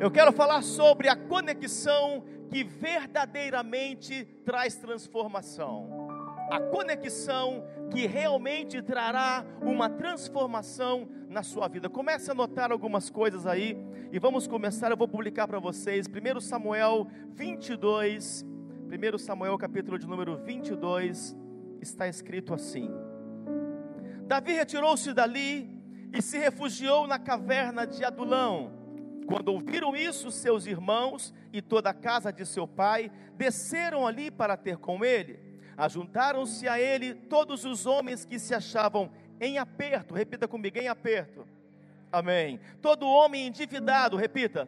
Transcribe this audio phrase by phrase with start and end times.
[0.00, 6.08] Eu quero falar sobre a conexão que verdadeiramente traz transformação.
[6.50, 11.90] A conexão que realmente trará uma transformação na sua vida.
[11.90, 13.76] Comece a anotar algumas coisas aí
[14.10, 14.90] e vamos começar.
[14.90, 18.46] Eu vou publicar para vocês 1 Samuel 22,
[19.14, 21.36] 1 Samuel capítulo de número 22,
[21.78, 22.90] está escrito assim:
[24.22, 25.68] Davi retirou-se dali
[26.10, 28.79] e se refugiou na caverna de Adulão.
[29.30, 34.56] Quando ouviram isso, seus irmãos e toda a casa de seu pai desceram ali para
[34.56, 35.38] ter com ele.
[35.76, 39.08] Ajuntaram-se a ele todos os homens que se achavam
[39.40, 41.46] em aperto, repita comigo, em aperto.
[42.10, 42.58] Amém.
[42.82, 44.66] Todo homem endividado, repita.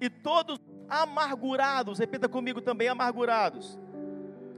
[0.00, 0.58] E todos
[0.88, 3.78] amargurados, repita comigo também, amargurados.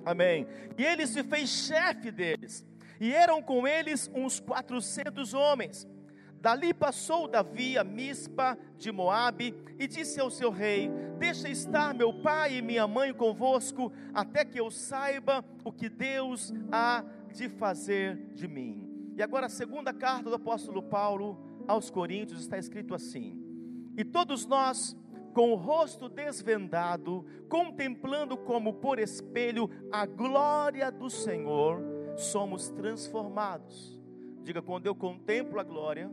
[0.07, 0.47] Amém.
[0.79, 2.65] E ele se fez chefe deles.
[3.01, 5.85] E eram com eles uns quatrocentos homens.
[6.45, 12.21] Dali passou Davi a Mispa de Moabe e disse ao seu rei: Deixa estar meu
[12.21, 18.17] pai e minha mãe convosco, até que eu saiba o que Deus há de fazer
[18.35, 19.15] de mim.
[19.17, 23.43] E agora a segunda carta do apóstolo Paulo aos Coríntios está escrito assim:
[23.97, 24.95] E todos nós,
[25.33, 31.81] com o rosto desvendado, contemplando como por espelho a glória do Senhor,
[32.19, 33.99] somos transformados.
[34.43, 36.13] Diga, quando eu contemplo a glória,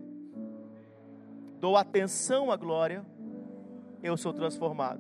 [1.62, 3.06] dou atenção à glória,
[4.02, 5.00] eu sou transformado.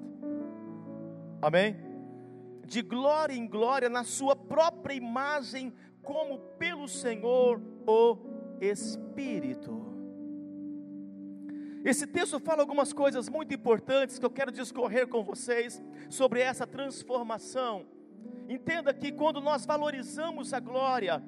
[1.41, 1.75] Amém?
[2.67, 8.17] De glória em glória, na sua própria imagem, como pelo Senhor o
[8.61, 9.89] Espírito.
[11.83, 16.67] Esse texto fala algumas coisas muito importantes que eu quero discorrer com vocês sobre essa
[16.67, 17.87] transformação.
[18.47, 21.23] Entenda que quando nós valorizamos a glória,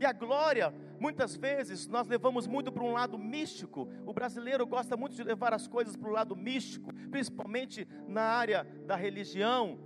[0.00, 3.88] e a glória Muitas vezes nós levamos muito para um lado místico.
[4.04, 8.66] O brasileiro gosta muito de levar as coisas para o lado místico, principalmente na área
[8.86, 9.78] da religião.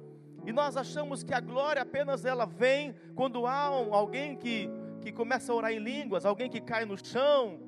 [0.47, 4.71] E nós achamos que a glória apenas ela vem quando há um, alguém que,
[5.03, 7.61] que começa a orar em línguas, alguém que cai no chão.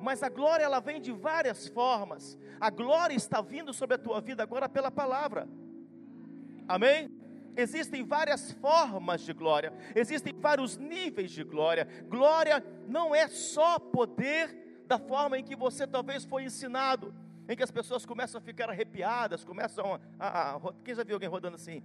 [0.00, 2.38] Mas a glória ela vem de várias formas.
[2.58, 5.48] A glória está vindo sobre a tua vida agora pela palavra.
[6.66, 7.19] Amém?
[7.56, 11.86] Existem várias formas de glória, existem vários níveis de glória.
[12.08, 17.14] Glória não é só poder da forma em que você talvez foi ensinado,
[17.48, 21.28] em que as pessoas começam a ficar arrepiadas, começam a, a quem já viu alguém
[21.28, 21.82] rodando assim?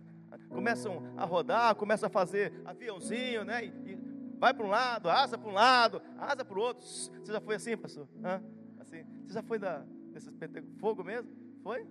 [0.49, 3.65] Começam a rodar, começam a fazer aviãozinho, né?
[3.65, 3.97] E, e
[4.37, 6.85] vai para um lado, asa para um lado, asa para o outro.
[6.85, 8.07] Você já foi assim, pastor?
[8.23, 8.41] Hã?
[8.79, 9.03] Assim?
[9.25, 10.31] Você já foi da, desses
[10.79, 11.29] fogo mesmo?
[11.63, 11.87] Foi?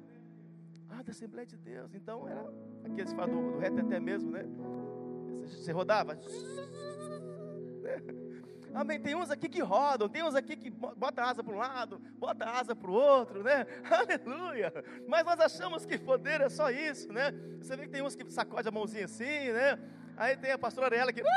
[0.90, 1.94] Ah, da Assembleia de Deus.
[1.94, 2.44] Então era
[2.84, 4.44] aqueles que falam do, do reteté mesmo, né?
[5.46, 6.18] Você rodava.
[8.74, 9.00] Amém.
[9.00, 12.00] Tem uns aqui que rodam, tem uns aqui que bota a asa para um lado,
[12.18, 13.64] bota a asa para o outro, né?
[13.88, 14.72] Aleluia.
[15.06, 17.32] Mas nós achamos que poder é só isso, né?
[17.60, 19.78] Você vê que tem uns que sacode a mãozinha assim, né?
[20.16, 21.22] Aí tem a pastora Ariela que.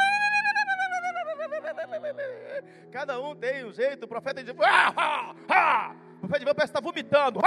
[2.92, 4.52] Cada um tem um jeito, o profeta de.
[4.52, 7.40] O profeta de parece que está vomitando.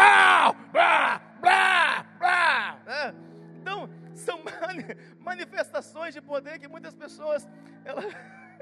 [2.84, 3.14] Né?
[3.60, 4.40] Então, são
[5.18, 7.48] manifestações de poder que muitas pessoas
[7.84, 8.04] elas,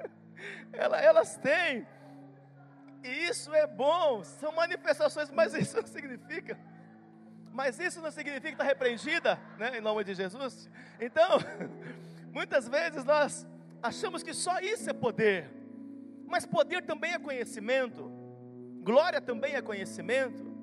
[0.73, 1.87] elas, elas têm.
[3.03, 6.59] E isso é bom, são manifestações, mas isso não significa.
[7.53, 10.69] Mas isso não significa estar repreendida, né, em nome de Jesus.
[11.01, 11.39] Então,
[12.33, 13.47] muitas vezes nós
[13.83, 15.51] achamos que só isso é poder.
[16.27, 18.11] Mas poder também é conhecimento.
[18.83, 20.58] Glória também é conhecimento.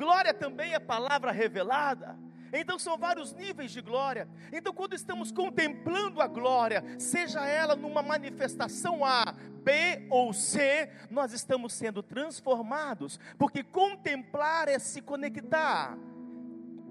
[0.00, 2.16] Glória também é palavra revelada.
[2.54, 4.26] Então são vários níveis de glória.
[4.50, 11.34] Então, quando estamos contemplando a glória, seja ela numa manifestação A, B ou C, nós
[11.34, 15.98] estamos sendo transformados, porque contemplar é se conectar.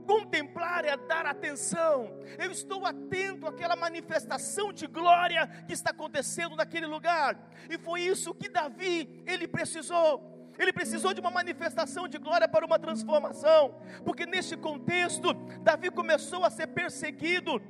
[0.05, 2.15] Contemplar é dar atenção.
[2.37, 7.35] Eu estou atento àquela manifestação de glória que está acontecendo naquele lugar.
[7.71, 10.38] E foi isso que Davi, ele precisou.
[10.59, 16.43] Ele precisou de uma manifestação de glória para uma transformação, porque neste contexto, Davi começou
[16.43, 17.61] a ser perseguido,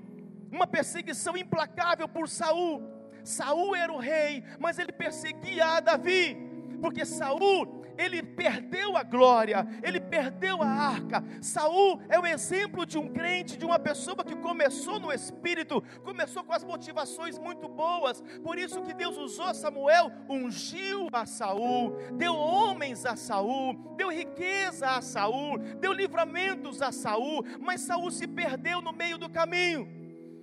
[0.52, 2.81] uma perseguição implacável por Saul.
[3.24, 6.36] Saul era o rei, mas ele perseguia a Davi,
[6.81, 11.22] porque Saul ele perdeu a glória, ele perdeu a arca.
[11.42, 16.44] Saul é o exemplo de um crente, de uma pessoa que começou no espírito, começou
[16.46, 18.24] com as motivações muito boas.
[18.42, 24.88] Por isso que Deus usou Samuel, ungiu a Saul, deu homens a Saul, deu riqueza
[24.92, 29.99] a Saul, deu livramentos a Saul, mas Saul se perdeu no meio do caminho.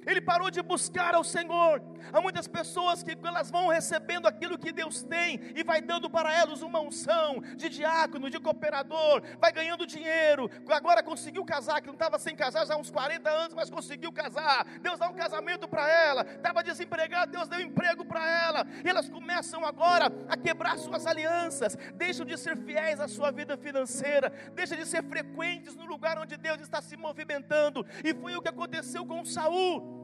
[0.06, 1.82] Ele parou de buscar ao Senhor.
[2.12, 6.32] Há muitas pessoas que elas vão recebendo aquilo que Deus tem e vai dando para
[6.32, 10.48] elas uma unção de diácono, de cooperador, vai ganhando dinheiro.
[10.70, 14.12] Agora conseguiu casar, que não estava sem casar já há uns 40 anos, mas conseguiu
[14.12, 14.64] casar.
[14.80, 16.22] Deus dá um casamento para ela.
[16.22, 18.66] Estava desempregada, Deus deu emprego para ela.
[18.84, 23.56] E elas começam agora a quebrar suas alianças, deixam de ser fiéis à sua vida
[23.56, 27.84] financeira, deixam de ser frequentes no lugar onde Deus está se movimentando.
[28.04, 29.95] E foi o que aconteceu com Saul.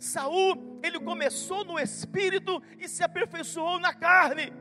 [0.00, 4.52] Saul, ele começou no espírito e se aperfeiçoou na carne.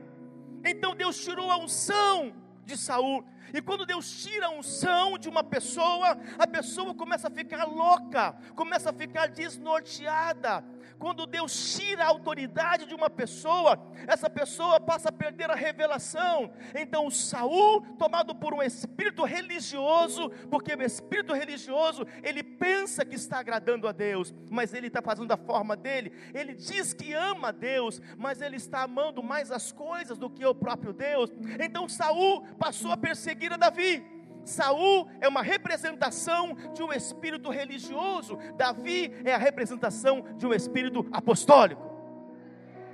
[0.64, 2.34] Então Deus tirou a unção
[2.66, 3.26] de Saul.
[3.54, 8.34] E quando Deus tira a unção de uma pessoa, a pessoa começa a ficar louca,
[8.56, 10.64] começa a ficar desnorteada,
[11.00, 16.51] quando Deus tira a autoridade de uma pessoa, essa pessoa passa a perder a revelação.
[16.75, 23.40] Então Saul, tomado por um espírito religioso, porque o espírito religioso, ele pensa que está
[23.40, 26.12] agradando a Deus, mas ele está fazendo da forma dele.
[26.34, 30.45] Ele diz que ama a Deus, mas ele está amando mais as coisas do que
[30.45, 31.31] o próprio Deus.
[31.60, 34.19] Então Saul passou a perseguir a Davi.
[34.50, 41.07] Saul é uma representação de um espírito religioso, Davi é a representação de um espírito
[41.12, 41.88] apostólico.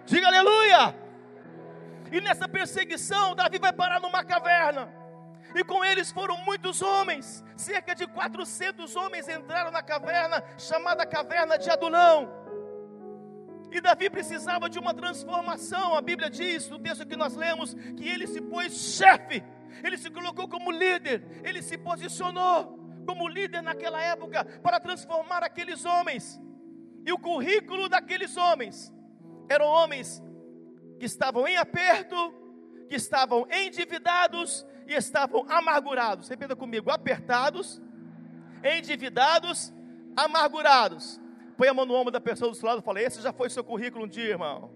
[0.05, 0.95] Diga aleluia!
[2.11, 4.93] E nessa perseguição, Davi vai parar numa caverna.
[5.55, 11.57] E com eles foram muitos homens, cerca de 400 homens entraram na caverna, chamada caverna
[11.57, 12.29] de Adulão.
[13.71, 15.95] E Davi precisava de uma transformação.
[15.95, 19.43] A Bíblia diz, no texto que nós lemos, que ele se pôs chefe
[19.83, 25.85] ele se colocou como líder, ele se posicionou como líder naquela época para transformar aqueles
[25.85, 26.41] homens.
[27.05, 28.91] E o currículo daqueles homens
[29.47, 30.23] eram homens
[30.99, 32.33] que estavam em aperto,
[32.89, 36.27] que estavam endividados e estavam amargurados.
[36.27, 37.81] Repita comigo: apertados,
[38.63, 39.73] endividados,
[40.15, 41.21] amargurados.
[41.57, 43.49] Põe a mão no ombro da pessoa do seu lado e fala: Esse já foi
[43.49, 44.74] seu currículo um dia, irmão.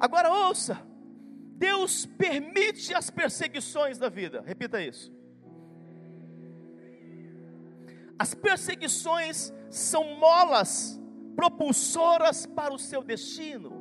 [0.00, 0.80] Agora ouça:
[1.56, 4.42] Deus permite as perseguições da vida.
[4.44, 5.12] Repita isso.
[8.18, 10.98] As perseguições são molas
[11.36, 13.78] propulsoras para o seu destino.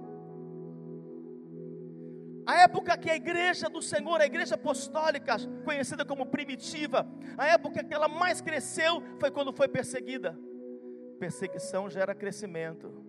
[2.45, 7.07] A época que a igreja do Senhor, a igreja apostólica, conhecida como primitiva,
[7.38, 10.38] a época que ela mais cresceu foi quando foi perseguida.
[11.19, 13.08] Perseguição gera crescimento.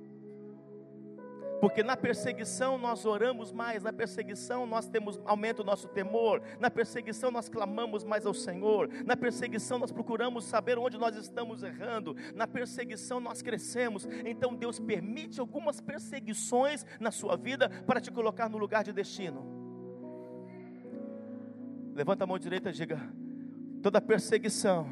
[1.61, 6.71] Porque na perseguição nós oramos mais, na perseguição nós temos aumenta o nosso temor, na
[6.71, 12.17] perseguição nós clamamos mais ao Senhor, na perseguição nós procuramos saber onde nós estamos errando,
[12.35, 14.09] na perseguição nós crescemos.
[14.25, 19.45] Então Deus permite algumas perseguições na sua vida para te colocar no lugar de destino.
[21.95, 22.99] Levanta a mão direita e diga:
[23.83, 24.87] toda perseguição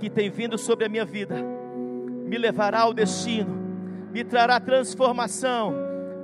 [0.00, 1.36] que tem vindo sobre a minha vida
[2.26, 3.63] me levará ao destino
[4.14, 5.74] me trará transformação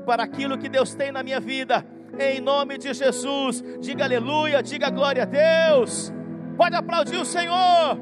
[0.07, 1.85] para aquilo que Deus tem na minha vida.
[2.17, 6.13] Em nome de Jesus, diga aleluia, diga glória a Deus.
[6.57, 7.99] Pode aplaudir o Senhor.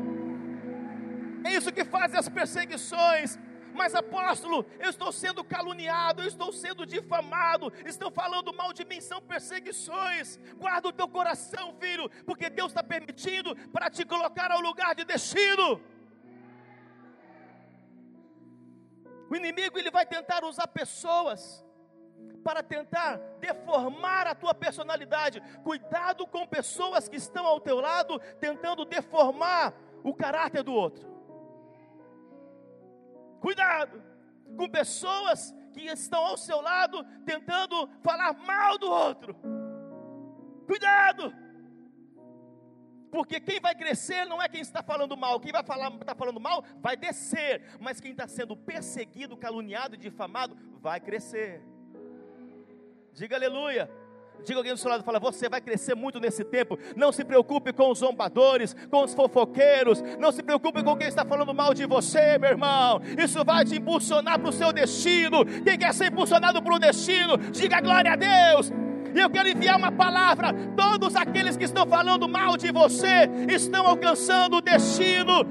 [1.42, 3.38] É isso que faz as perseguições.
[3.72, 9.00] Mas apóstolo, eu estou sendo caluniado, eu estou sendo difamado, estão falando mal de mim,
[9.00, 10.38] são perseguições.
[10.58, 15.04] Guarda o teu coração, filho, porque Deus está permitindo para te colocar ao lugar de
[15.04, 15.80] destino.
[19.30, 21.64] O inimigo ele vai tentar usar pessoas
[22.42, 25.40] para tentar deformar a tua personalidade.
[25.62, 31.06] Cuidado com pessoas que estão ao teu lado tentando deformar o caráter do outro.
[33.40, 34.02] Cuidado
[34.56, 39.36] com pessoas que estão ao seu lado tentando falar mal do outro.
[40.66, 41.47] Cuidado!
[43.10, 46.40] Porque quem vai crescer não é quem está falando mal, quem vai falar está falando
[46.40, 51.62] mal vai descer, mas quem está sendo perseguido, caluniado e difamado vai crescer.
[53.12, 53.90] Diga aleluia.
[54.44, 56.78] Diga alguém do seu lado, fala, você vai crescer muito nesse tempo.
[56.96, 60.00] Não se preocupe com os zombadores, com os fofoqueiros.
[60.18, 63.00] Não se preocupe com quem está falando mal de você, meu irmão.
[63.18, 65.44] Isso vai te impulsionar para o seu destino.
[65.44, 68.70] Quem quer ser impulsionado para o destino, diga glória a Deus.
[69.14, 70.52] E eu quero enviar uma palavra.
[70.76, 75.46] Todos aqueles que estão falando mal de você estão alcançando o destino.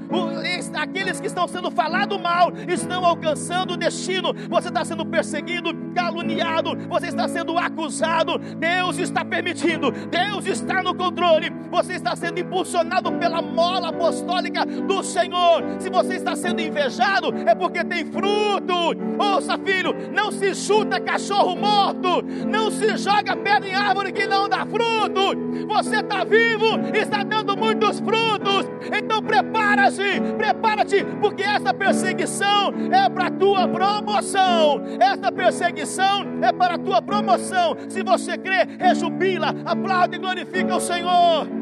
[0.74, 4.32] Aqueles que estão sendo falado mal estão alcançando o destino.
[4.48, 8.38] Você está sendo perseguido, caluniado, você está sendo acusado.
[8.38, 11.52] Deus está permitindo, Deus está no controle.
[11.70, 15.62] Você está sendo impulsionado pela mola apostólica do Senhor.
[15.78, 18.74] Se você está sendo invejado, é porque tem fruto.
[19.18, 24.48] Ouça, filho, não se chuta cachorro morto, não se joga pedra em árvore que não
[24.48, 25.48] dá fruto.
[25.66, 28.66] Você está vivo, está dando muitos frutos.
[28.96, 34.82] Então prepara-se, prepara-te, porque essa perseguição é para a tua promoção.
[35.00, 37.76] Esta perseguição é para a tua promoção.
[37.88, 41.57] Se você crê, rejubila, aplaude e glorifica o Senhor.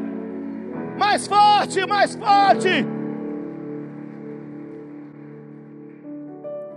[0.97, 2.85] Mais forte, mais forte.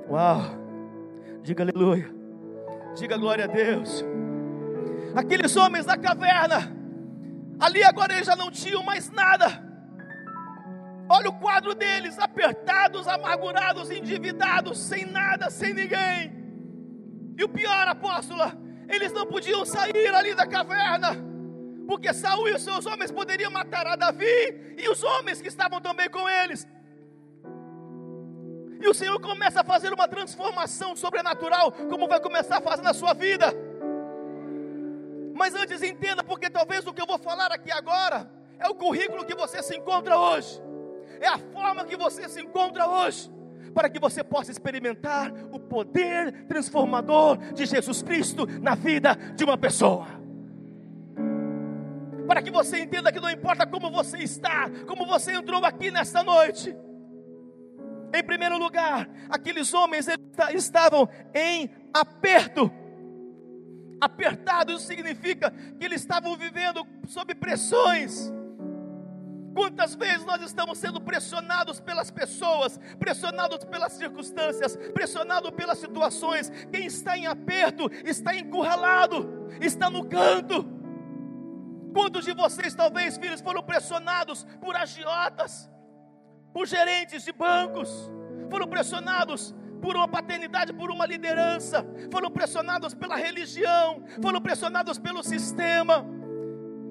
[0.09, 0.43] Uau!
[1.43, 2.15] Diga aleluia.
[2.95, 4.05] Diga glória a Deus.
[5.15, 6.71] Aqueles homens da caverna,
[7.59, 9.71] ali agora eles já não tinham mais nada.
[11.09, 16.33] Olha o quadro deles, apertados, amargurados, endividados, sem nada, sem ninguém.
[17.39, 18.53] E o pior, apóstola,
[18.89, 21.30] eles não podiam sair ali da caverna
[21.91, 25.81] porque Saul e os seus homens poderiam matar a Davi e os homens que estavam
[25.81, 26.65] também com eles.
[28.81, 32.95] E o Senhor começa a fazer uma transformação sobrenatural, como vai começar a fazer na
[32.95, 33.53] sua vida.
[35.35, 38.31] Mas antes entenda, porque talvez o que eu vou falar aqui agora
[38.61, 40.63] é o currículo que você se encontra hoje,
[41.21, 43.29] é a forma que você se encontra hoje,
[43.75, 49.59] para que você possa experimentar o poder transformador de Jesus Cristo na vida de uma
[49.59, 50.20] pessoa
[52.31, 56.23] para que você entenda que não importa como você está, como você entrou aqui nesta
[56.23, 56.73] noite.
[58.15, 60.07] Em primeiro lugar, aqueles homens
[60.55, 62.71] estavam em aperto.
[64.01, 68.33] Apertado, isso significa que eles estavam vivendo sob pressões.
[69.53, 76.49] Quantas vezes nós estamos sendo pressionados pelas pessoas, pressionados pelas circunstâncias, pressionados pelas situações.
[76.71, 80.80] Quem está em aperto está encurralado, está no canto.
[81.93, 85.71] Quantos de vocês, talvez, filhos, foram pressionados por agiotas,
[86.53, 88.11] por gerentes de bancos,
[88.51, 95.23] foram pressionados por uma paternidade, por uma liderança, foram pressionados pela religião, foram pressionados pelo
[95.23, 96.05] sistema.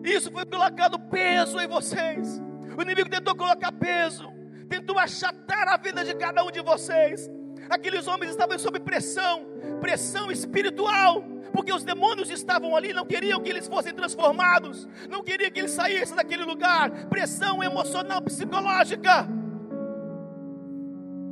[0.03, 2.41] Isso foi colocado peso em vocês.
[2.77, 4.31] O inimigo tentou colocar peso,
[4.67, 7.29] tentou achatar a vida de cada um de vocês.
[7.69, 9.45] Aqueles homens estavam sob pressão,
[9.79, 15.51] pressão espiritual porque os demônios estavam ali, não queriam que eles fossem transformados, não queriam
[15.51, 16.91] que eles saíssem daquele lugar.
[17.07, 19.27] Pressão emocional, psicológica.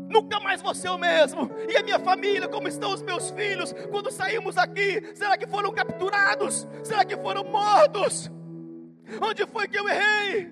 [0.10, 1.50] Nunca mais vou ser o mesmo.
[1.70, 3.74] E a minha família, como estão os meus filhos?
[3.91, 6.67] Quando saímos aqui, será que foram capturados?
[6.84, 8.32] Será que foram mortos?
[9.22, 10.51] Onde foi que eu errei?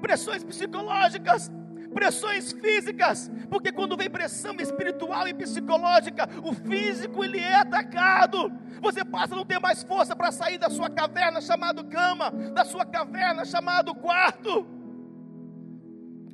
[0.00, 1.50] Pressões psicológicas,
[1.92, 8.52] pressões físicas, porque quando vem pressão espiritual e psicológica, o físico ele é atacado.
[8.80, 12.64] Você passa a não ter mais força para sair da sua caverna chamado cama, da
[12.64, 14.66] sua caverna chamado quarto.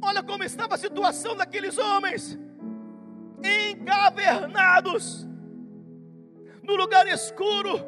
[0.03, 2.39] Olha como estava a situação daqueles homens,
[3.43, 5.27] encavernados,
[6.63, 7.81] no lugar escuro,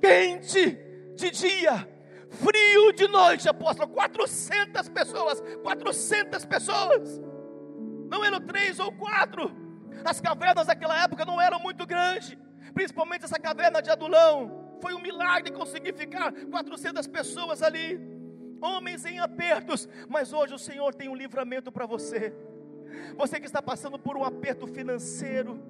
[0.00, 0.78] quente
[1.16, 1.88] de dia,
[2.30, 7.20] frio de noite, apóstolo, 400 pessoas, 400 pessoas,
[8.08, 9.50] não eram três ou quatro,
[10.04, 12.36] as cavernas daquela época não eram muito grandes,
[12.74, 18.00] principalmente essa caverna de Adulão, foi um milagre conseguir ficar 400 pessoas ali,
[18.60, 22.34] homens em apertos, mas hoje o Senhor tem um livramento para você,
[23.16, 25.60] você que está passando por um aperto financeiro,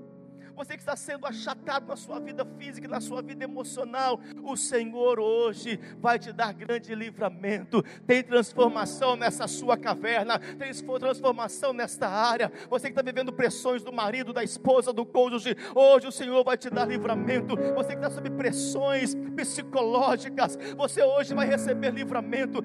[0.58, 5.20] você que está sendo achatado na sua vida física, na sua vida emocional, o Senhor
[5.20, 7.80] hoje vai te dar grande livramento.
[8.04, 12.50] Tem transformação nessa sua caverna, tem transformação nesta área.
[12.68, 16.56] Você que está vivendo pressões do marido, da esposa, do cônjuge, hoje o Senhor vai
[16.56, 17.54] te dar livramento.
[17.76, 22.64] Você que está sob pressões psicológicas, você hoje vai receber livramento.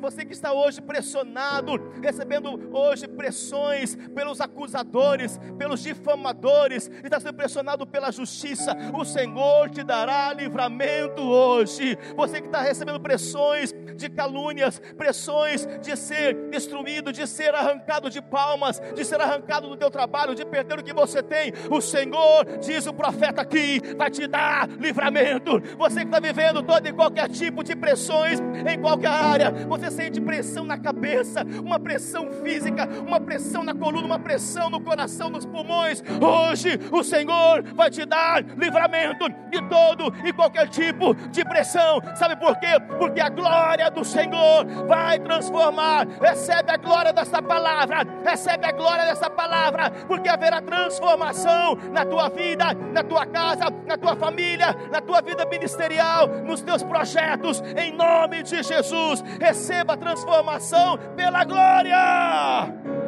[0.00, 7.86] Você que está hoje pressionado, recebendo hoje pressões pelos acusadores, pelos difamadores, está sendo pressionado
[7.86, 11.98] pela justiça, o Senhor te dará livramento hoje.
[12.16, 18.20] Você que está recebendo pressões de calúnias, pressões de ser destruído, de ser arrancado de
[18.20, 22.44] palmas, de ser arrancado do teu trabalho, de perder o que você tem, o Senhor,
[22.60, 25.60] diz o profeta aqui, vai te dar livramento.
[25.78, 30.20] Você que está vivendo todo e qualquer tipo de pressões em qualquer área, você sente
[30.20, 35.44] pressão na cabeça, uma pressão física, uma pressão na coluna, uma pressão no coração, nos
[35.44, 36.02] pulmões.
[36.20, 42.00] Hoje o Senhor Senhor vai te dar livramento de todo e qualquer tipo de pressão.
[42.14, 42.78] Sabe por quê?
[42.98, 46.06] Porque a glória do Senhor vai transformar.
[46.20, 52.28] Recebe a glória dessa palavra, recebe a glória dessa palavra, porque haverá transformação na tua
[52.28, 57.92] vida, na tua casa, na tua família, na tua vida ministerial, nos teus projetos, em
[57.92, 59.22] nome de Jesus.
[59.40, 63.03] Receba a transformação pela glória.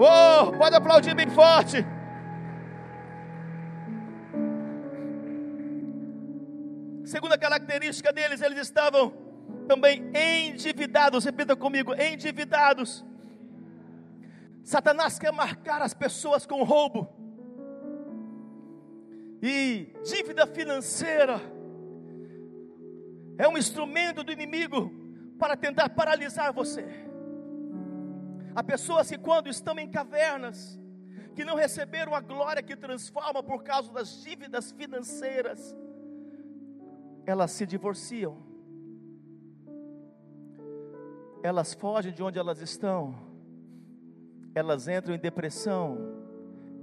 [0.00, 1.84] Oh, pode aplaudir bem forte.
[7.04, 9.12] Segunda característica deles, eles estavam
[9.66, 11.24] também endividados.
[11.24, 13.04] Repita comigo: endividados.
[14.62, 17.12] Satanás quer marcar as pessoas com roubo.
[19.42, 21.40] E dívida financeira
[23.36, 24.92] é um instrumento do inimigo
[25.40, 27.07] para tentar paralisar você.
[28.58, 30.76] Há pessoas que, quando estão em cavernas,
[31.36, 35.76] que não receberam a glória que transforma por causa das dívidas financeiras,
[37.24, 38.36] elas se divorciam,
[41.40, 43.14] elas fogem de onde elas estão,
[44.52, 45.96] elas entram em depressão,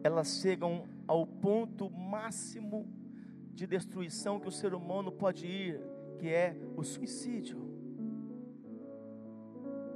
[0.01, 2.87] elas chegam ao ponto máximo
[3.53, 5.81] de destruição que o ser humano pode ir,
[6.19, 7.74] que é o suicídio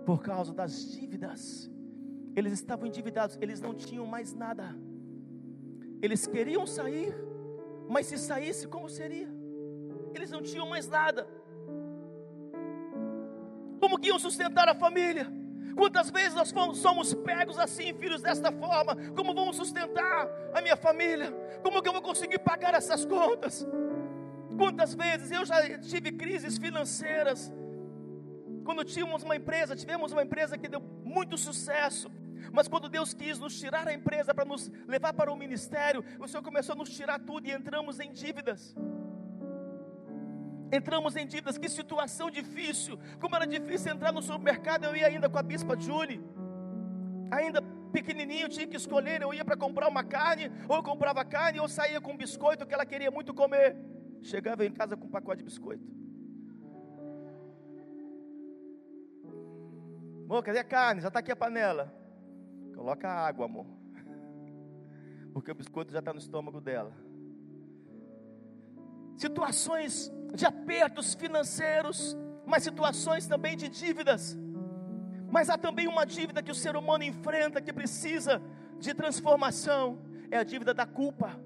[0.09, 1.69] por causa das dívidas.
[2.35, 4.75] Eles estavam endividados, eles não tinham mais nada.
[6.01, 7.13] Eles queriam sair,
[7.87, 9.29] mas se saísse, como seria?
[10.15, 11.27] Eles não tinham mais nada.
[13.79, 15.27] Como que iam sustentar a família?
[15.75, 18.95] Quantas vezes nós fomos, somos pegos assim, filhos, desta forma?
[19.15, 21.31] Como vamos sustentar a minha família?
[21.61, 23.63] Como que eu vou conseguir pagar essas contas?
[24.57, 27.53] Quantas vezes eu já tive crises financeiras
[28.69, 32.07] quando tínhamos uma empresa, tivemos uma empresa que deu muito sucesso,
[32.53, 36.27] mas quando Deus quis nos tirar a empresa para nos levar para o ministério, o
[36.27, 38.75] Senhor começou a nos tirar tudo e entramos em dívidas.
[40.71, 42.99] Entramos em dívidas, que situação difícil.
[43.19, 46.21] Como era difícil entrar no supermercado, eu ia ainda com a bispa Julie.
[47.31, 51.59] Ainda pequenininho, tinha que escolher, eu ia para comprar uma carne, ou eu comprava carne,
[51.59, 53.75] ou saía com um biscoito que ela queria muito comer.
[54.21, 55.99] Chegava em casa com um pacote de biscoito.
[60.29, 61.01] Amor, cadê a carne?
[61.01, 61.91] Já está aqui a panela.
[62.75, 63.65] Coloca água, amor.
[65.33, 66.93] Porque o biscoito já está no estômago dela.
[69.17, 74.38] Situações de apertos financeiros, mas situações também de dívidas.
[75.31, 78.39] Mas há também uma dívida que o ser humano enfrenta que precisa
[78.77, 79.98] de transformação:
[80.29, 81.41] é a dívida da culpa.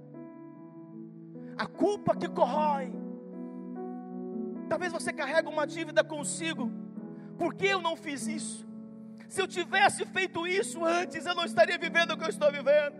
[1.57, 2.91] A culpa que corrói.
[4.67, 6.69] Talvez você carregue uma dívida consigo.
[7.37, 8.72] Por que eu não fiz isso?
[9.33, 12.97] Se eu tivesse feito isso antes, eu não estaria vivendo o que eu estou vivendo.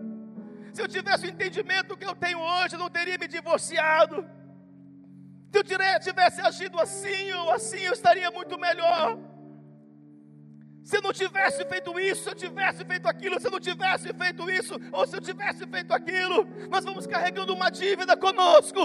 [0.73, 4.27] Se eu tivesse o entendimento que eu tenho hoje, eu não teria me divorciado.
[5.51, 9.19] Se eu tivesse agido assim ou assim, eu estaria muito melhor.
[10.83, 14.11] Se eu não tivesse feito isso, se eu tivesse feito aquilo, se eu não tivesse
[14.11, 18.81] feito isso, ou se eu tivesse feito aquilo, nós vamos carregando uma dívida conosco.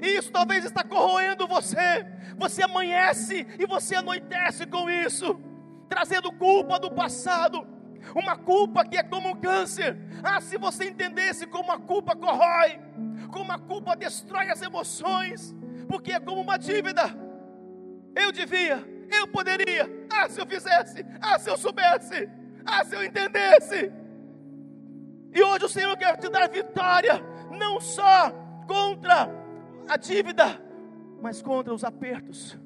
[0.00, 2.06] E isso talvez está corroendo você.
[2.38, 5.38] Você amanhece e você anoitece com isso
[5.88, 7.66] trazendo culpa do passado,
[8.14, 9.96] uma culpa que é como um câncer.
[10.22, 12.78] Ah, se você entendesse como a culpa corrói,
[13.32, 15.54] como a culpa destrói as emoções,
[15.88, 17.02] porque é como uma dívida.
[18.14, 22.28] Eu devia, eu poderia, ah, se eu fizesse, ah, se eu soubesse,
[22.64, 23.92] ah, se eu entendesse.
[25.32, 27.20] E hoje o Senhor quer te dar vitória,
[27.50, 28.30] não só
[28.66, 29.28] contra
[29.88, 30.60] a dívida,
[31.20, 32.58] mas contra os apertos,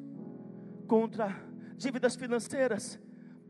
[0.86, 1.34] contra
[1.76, 3.00] dívidas financeiras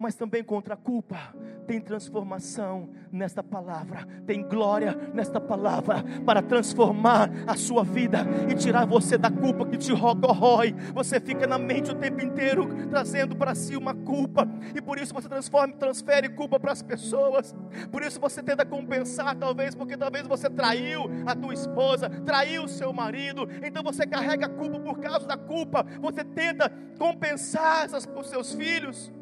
[0.01, 1.19] mas também contra a culpa.
[1.67, 8.87] Tem transformação nesta palavra, tem glória nesta palavra para transformar a sua vida e tirar
[8.87, 10.75] você da culpa que te corrói.
[10.95, 15.13] Você fica na mente o tempo inteiro trazendo para si uma culpa e por isso
[15.13, 17.55] você transforma, transfere culpa para as pessoas.
[17.93, 22.69] Por isso você tenta compensar, talvez, porque talvez você traiu a tua esposa, traiu o
[22.69, 25.85] seu marido, então você carrega a culpa por causa da culpa.
[26.01, 29.13] Você tenta compensar essas, os seus filhos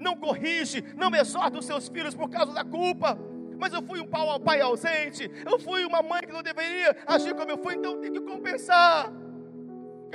[0.00, 3.18] não corrige, não exorta os seus filhos por causa da culpa.
[3.58, 7.50] Mas eu fui um pai ausente, eu fui uma mãe que não deveria agir como
[7.50, 9.12] eu fui, então tem que compensar.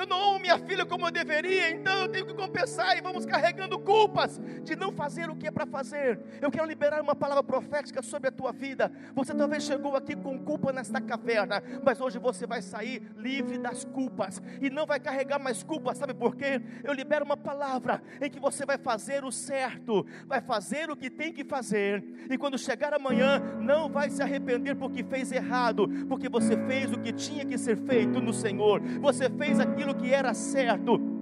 [0.01, 3.25] Eu não amo minha filha como eu deveria, então eu tenho que compensar e vamos
[3.25, 6.19] carregando culpas de não fazer o que é para fazer.
[6.41, 8.91] Eu quero liberar uma palavra profética sobre a tua vida.
[9.13, 13.83] Você talvez chegou aqui com culpa nesta caverna, mas hoje você vai sair livre das
[13.83, 16.61] culpas e não vai carregar mais culpa, sabe por quê?
[16.83, 21.09] Eu libero uma palavra em que você vai fazer o certo, vai fazer o que
[21.09, 26.29] tem que fazer, e quando chegar amanhã, não vai se arrepender porque fez errado, porque
[26.29, 30.13] você fez o que tinha que ser feito no Senhor, você fez aquilo aquilo que
[30.13, 31.14] era certo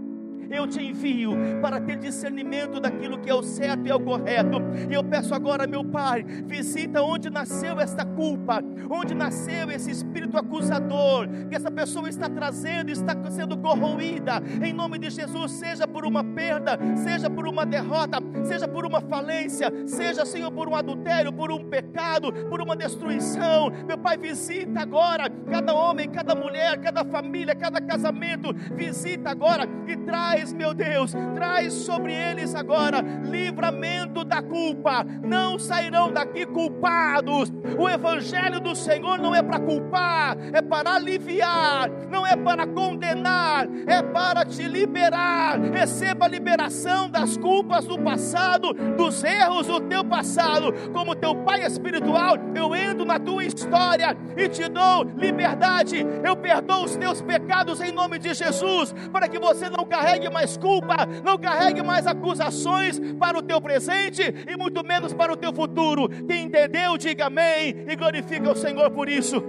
[0.56, 4.62] eu te envio para ter discernimento daquilo que é o certo e é o correto.
[4.90, 10.38] E eu peço agora, meu Pai, visita onde nasceu esta culpa, onde nasceu esse espírito
[10.38, 16.06] acusador, que essa pessoa está trazendo, está sendo corroída, em nome de Jesus, seja por
[16.06, 21.32] uma perda, seja por uma derrota, seja por uma falência, seja, Senhor, por um adultério,
[21.32, 23.72] por um pecado, por uma destruição.
[23.88, 29.96] Meu Pai, visita agora cada homem, cada mulher, cada família, cada casamento, visita agora e
[29.98, 35.06] traz traz, meu Deus, traz sobre eles agora livramento da culpa.
[35.24, 37.52] Não sairão daqui culpados.
[37.78, 43.68] O evangelho do Senhor não é para culpar, é para aliviar, não é para condenar,
[43.88, 45.60] é para te liberar.
[45.60, 50.74] Receba a liberação das culpas do passado, dos erros do teu passado.
[50.92, 56.06] Como teu pai espiritual, eu entro na tua história e te dou liberdade.
[56.24, 60.58] Eu perdoo os teus pecados em nome de Jesus, para que você não carregue mais
[60.58, 65.54] culpa, não carregue mais acusações para o teu presente e muito menos para o teu
[65.54, 66.10] futuro.
[66.26, 69.44] Quem entendeu, diga amém e glorifica o Senhor por isso.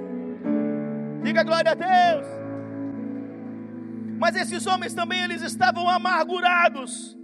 [1.22, 2.26] Diga glória a Deus.
[4.18, 7.16] Mas esses homens também eles estavam amargurados.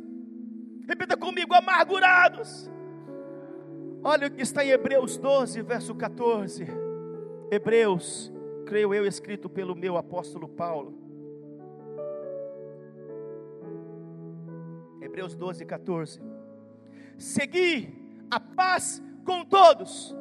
[0.89, 2.71] Repita comigo, amargurados.
[4.03, 6.67] Olha o que está em Hebreus 12, verso 14.
[7.51, 8.33] Hebreus,
[8.67, 11.00] creio eu, escrito pelo meu apóstolo Paulo.
[15.11, 16.23] Hebreus 12, 14.
[17.19, 17.93] Segui
[18.31, 20.17] a paz com todos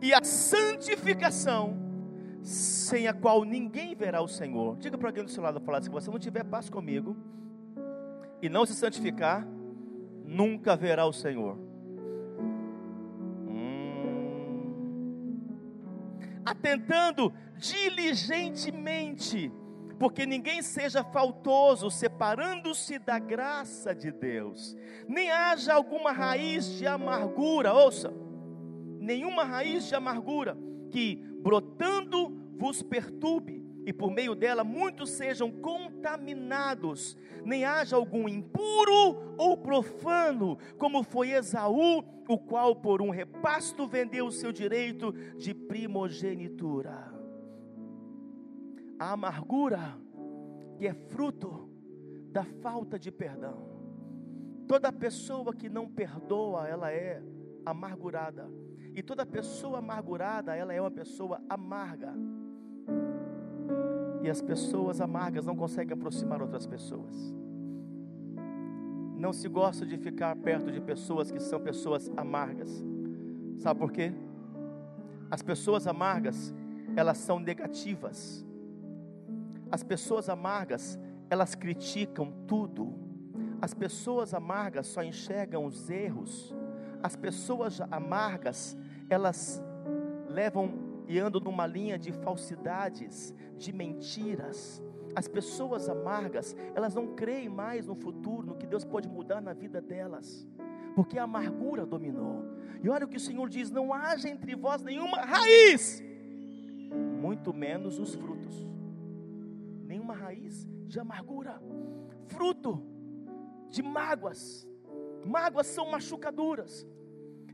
[0.00, 1.76] e a santificação,
[2.42, 4.78] sem a qual ninguém verá o Senhor.
[4.78, 7.14] Diga para alguém do seu lado falar: se você não tiver paz comigo
[8.40, 9.46] e não se santificar,
[10.24, 11.58] nunca verá o Senhor.
[13.46, 14.62] Hum.
[16.42, 19.52] Atentando diligentemente
[19.98, 24.76] porque ninguém seja faltoso, separando-se da graça de Deus,
[25.08, 28.12] nem haja alguma raiz de amargura, ouça,
[29.00, 30.56] nenhuma raiz de amargura
[30.90, 39.34] que brotando vos perturbe, e por meio dela muitos sejam contaminados, nem haja algum impuro
[39.36, 45.52] ou profano, como foi Esaú, o qual por um repasto vendeu o seu direito de
[45.52, 47.11] primogenitura
[49.02, 49.98] a amargura
[50.76, 51.68] que é fruto
[52.30, 53.66] da falta de perdão.
[54.68, 57.20] Toda pessoa que não perdoa, ela é
[57.66, 58.48] amargurada.
[58.94, 62.14] E toda pessoa amargurada, ela é uma pessoa amarga.
[64.22, 67.34] E as pessoas amargas não conseguem aproximar outras pessoas.
[69.16, 72.84] Não se gosta de ficar perto de pessoas que são pessoas amargas.
[73.58, 74.12] Sabe por quê?
[75.28, 76.54] As pessoas amargas,
[76.94, 78.46] elas são negativas.
[79.72, 80.98] As pessoas amargas,
[81.30, 82.92] elas criticam tudo.
[83.58, 86.54] As pessoas amargas só enxergam os erros.
[87.02, 88.76] As pessoas amargas,
[89.08, 89.62] elas
[90.28, 90.74] levam
[91.08, 94.82] e andam numa linha de falsidades, de mentiras.
[95.16, 99.54] As pessoas amargas, elas não creem mais no futuro, no que Deus pode mudar na
[99.54, 100.46] vida delas,
[100.94, 102.44] porque a amargura dominou.
[102.82, 106.02] E olha o que o Senhor diz: não haja entre vós nenhuma raiz,
[107.20, 108.71] muito menos os frutos
[110.02, 111.62] nenhuma raiz de amargura,
[112.26, 112.82] fruto
[113.70, 114.68] de mágoas.
[115.24, 116.86] Mágoas são machucaduras.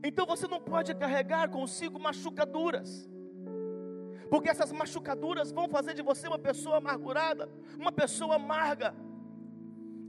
[0.03, 3.07] Então você não pode carregar consigo machucaduras.
[4.29, 8.93] Porque essas machucaduras vão fazer de você uma pessoa amargurada, uma pessoa amarga.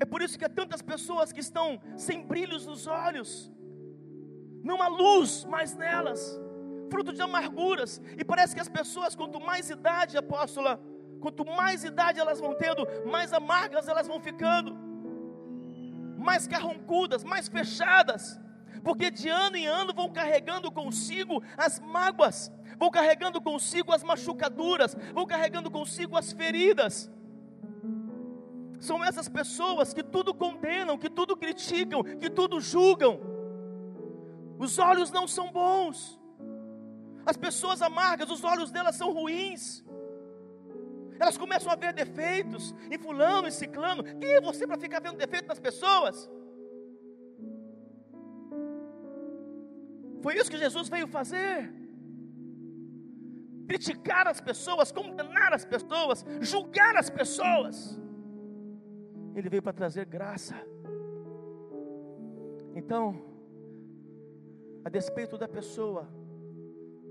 [0.01, 3.53] É por isso que há tantas pessoas que estão sem brilhos nos olhos,
[4.65, 6.41] não há luz mais nelas,
[6.91, 8.01] fruto de amarguras.
[8.17, 10.81] E parece que as pessoas, quanto mais idade, apóstola,
[11.21, 14.77] Quanto mais idade elas vão tendo, mais amargas elas vão ficando,
[16.17, 18.41] mais carrancudas, mais fechadas,
[18.83, 24.97] porque de ano em ano vão carregando consigo as mágoas, vão carregando consigo as machucaduras,
[25.13, 27.11] vão carregando consigo as feridas.
[28.81, 33.21] São essas pessoas que tudo condenam, que tudo criticam, que tudo julgam.
[34.59, 36.19] Os olhos não são bons.
[37.27, 39.85] As pessoas amargas, os olhos delas são ruins.
[41.21, 44.03] Elas começam a ver defeitos em fulano e ciclano.
[44.03, 46.31] Quem é você para ficar vendo defeito nas pessoas?
[50.23, 51.71] Foi isso que Jesus veio fazer.
[53.69, 57.99] Criticar as pessoas, condenar as pessoas, julgar as pessoas.
[59.35, 60.55] Ele veio para trazer graça.
[62.75, 63.23] Então,
[64.85, 66.09] a despeito da pessoa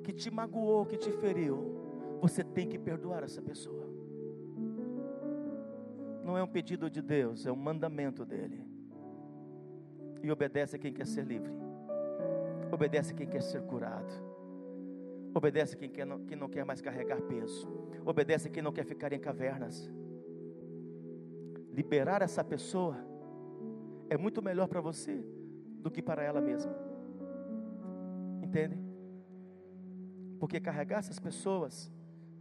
[0.03, 3.88] que te magoou, que te feriu, você tem que perdoar essa pessoa.
[6.29, 8.63] Não é um pedido de Deus, é um mandamento dele.
[10.21, 11.51] E obedece a quem quer ser livre.
[12.71, 14.13] Obedece a quem quer ser curado.
[15.33, 17.67] Obedece a quem, quer, quem não quer mais carregar peso.
[18.05, 19.91] Obedece a quem não quer ficar em cavernas.
[21.73, 22.95] Liberar essa pessoa
[24.07, 25.25] é muito melhor para você
[25.81, 26.75] do que para ela mesma.
[28.43, 28.77] Entende?
[30.39, 31.91] Porque carregar essas pessoas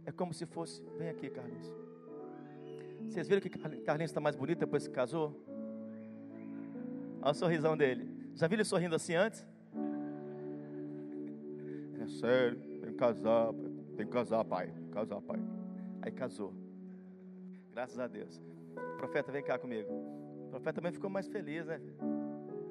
[0.05, 0.83] é como se fosse.
[0.95, 1.88] Vem aqui, Carlinhos.
[3.09, 5.35] Vocês viram que Carlinhos está mais bonito depois que casou?
[7.21, 8.07] Olha o sorrisão dele.
[8.35, 9.45] Já viram ele sorrindo assim antes?
[11.99, 13.51] É sério, tem que casar,
[13.97, 14.71] tem que casar, pai.
[14.91, 15.39] Casar, pai.
[16.03, 16.53] Aí casou.
[17.73, 18.39] Graças a Deus.
[18.75, 19.89] O profeta, vem cá comigo.
[20.45, 21.81] O profeta também ficou mais feliz, né?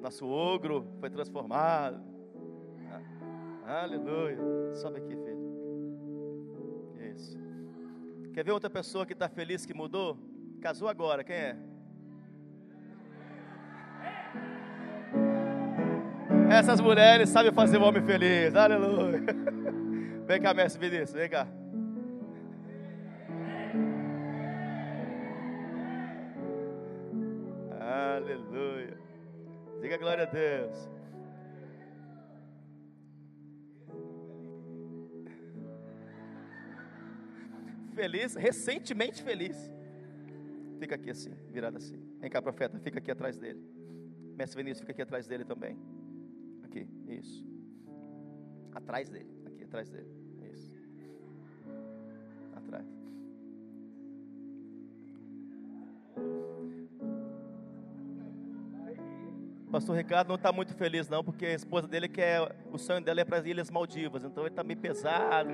[0.01, 2.01] Nosso ogro foi transformado.
[3.65, 4.37] Ah, aleluia.
[4.73, 5.37] Sobe aqui, filho.
[7.13, 7.37] Isso.
[8.33, 10.17] Quer ver outra pessoa que está feliz que mudou?
[10.61, 11.55] Casou agora, quem é?
[16.51, 18.53] Essas mulheres sabem fazer o homem feliz.
[18.55, 19.21] Aleluia.
[20.27, 21.47] Vem cá, mestre Vinícius, vem cá.
[27.79, 28.97] Aleluia.
[29.81, 30.89] Diga glória a Deus.
[37.95, 39.78] Feliz, recentemente feliz.
[40.79, 42.01] Fica aqui assim, virado assim.
[42.21, 43.61] Vem cá, profeta, fica aqui atrás dele.
[44.37, 45.77] Mestre Vinícius, fica aqui atrás dele também.
[46.63, 47.45] Aqui, isso.
[48.73, 50.07] Atrás dele, aqui atrás dele.
[50.53, 50.73] Isso.
[52.55, 52.87] Atrás.
[59.69, 63.19] Pastor Ricardo não está muito feliz não, porque a esposa dele quer, o sonho dela
[63.19, 65.49] é para as Ilhas Maldivas, então ele está meio pesado.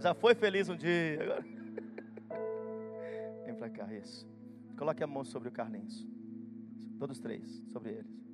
[0.00, 1.57] Já foi feliz um dia, agora.
[3.70, 4.26] Para cá, isso.
[4.76, 6.06] Coloque a mão sobre o Carlinhos.
[6.98, 8.24] Todos três, sobre eles.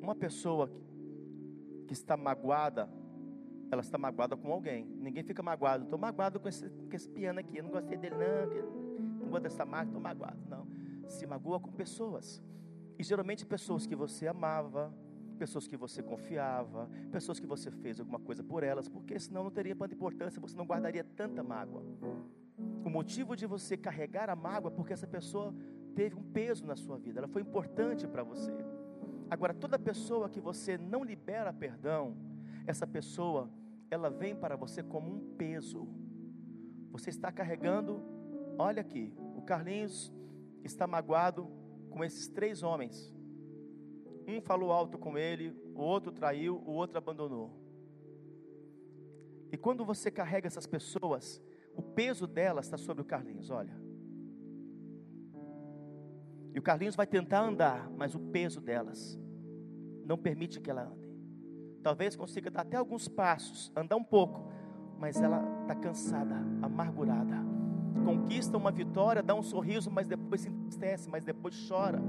[0.00, 0.70] Uma pessoa
[1.86, 2.88] que está magoada,
[3.70, 4.84] ela está magoada com alguém.
[4.84, 5.84] Ninguém fica magoado.
[5.84, 7.58] Estou magoado com esse, com esse piano aqui.
[7.58, 9.20] Eu não gostei dele, não.
[9.20, 10.38] Não gosto dessa marca, estou magoado.
[10.48, 10.66] Não
[11.08, 12.42] se magoa com pessoas.
[12.98, 14.92] E geralmente pessoas que você amava,
[15.38, 19.50] pessoas que você confiava, pessoas que você fez alguma coisa por elas, porque senão não
[19.50, 21.82] teria tanta importância, você não guardaria tanta mágoa.
[22.86, 25.52] O motivo de você carregar a mágoa é porque essa pessoa
[25.96, 28.52] teve um peso na sua vida, ela foi importante para você.
[29.28, 32.16] Agora, toda pessoa que você não libera perdão,
[32.64, 33.50] essa pessoa,
[33.90, 35.88] ela vem para você como um peso.
[36.92, 38.00] Você está carregando,
[38.56, 40.12] olha aqui, o Carlinhos
[40.62, 41.50] está magoado
[41.90, 43.12] com esses três homens.
[44.28, 47.50] Um falou alto com ele, o outro traiu, o outro abandonou.
[49.50, 51.42] E quando você carrega essas pessoas,
[51.76, 53.76] o peso delas está sobre o Carlinhos, olha.
[56.54, 59.18] E o Carlinhos vai tentar andar, mas o peso delas
[60.04, 61.06] não permite que ela ande.
[61.82, 64.50] Talvez consiga dar até alguns passos, andar um pouco,
[64.98, 67.46] mas ela está cansada, amargurada
[68.06, 72.00] conquista uma vitória, dá um sorriso, mas depois se entristece, mas depois chora,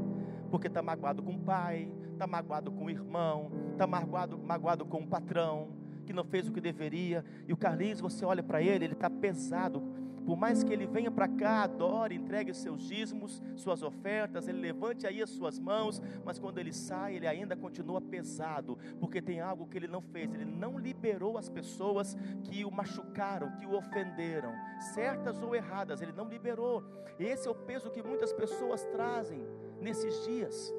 [0.51, 4.99] porque está magoado com o pai, está magoado com o irmão, está magoado, magoado com
[5.01, 5.69] o patrão,
[6.07, 7.23] que não fez o que deveria.
[7.47, 9.83] E o Carlinhos, você olha para ele, ele está pesado,
[10.27, 15.07] por mais que ele venha para cá, adore, entregue seus dízimos, suas ofertas, ele levante
[15.07, 19.67] aí as suas mãos, mas quando ele sai, ele ainda continua pesado, porque tem algo
[19.67, 24.53] que ele não fez, ele não liberou as pessoas que o machucaram, que o ofenderam,
[24.93, 26.83] certas ou erradas, ele não liberou.
[27.17, 29.47] Esse é o peso que muitas pessoas trazem
[29.79, 30.73] nesses dias.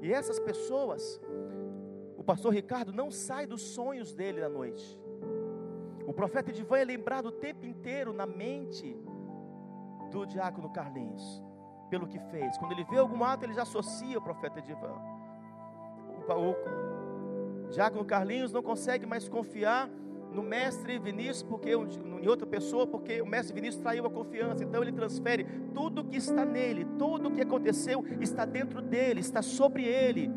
[0.00, 1.20] E essas pessoas,
[2.30, 4.96] pastor Ricardo não sai dos sonhos dele à noite.
[6.06, 8.96] O profeta Edivan é lembrado o tempo inteiro na mente
[10.12, 11.42] do diácono Carlinhos,
[11.90, 12.56] pelo que fez.
[12.56, 14.94] Quando ele vê algum ato, ele já associa o profeta Edivan.
[16.28, 19.90] O, o diácono Carlinhos não consegue mais confiar
[20.32, 24.62] no mestre Vinícius, porque em outra pessoa, porque o mestre Vinícius traiu a confiança.
[24.62, 29.42] Então ele transfere tudo que está nele, tudo o que aconteceu está dentro dele, está
[29.42, 30.30] sobre ele.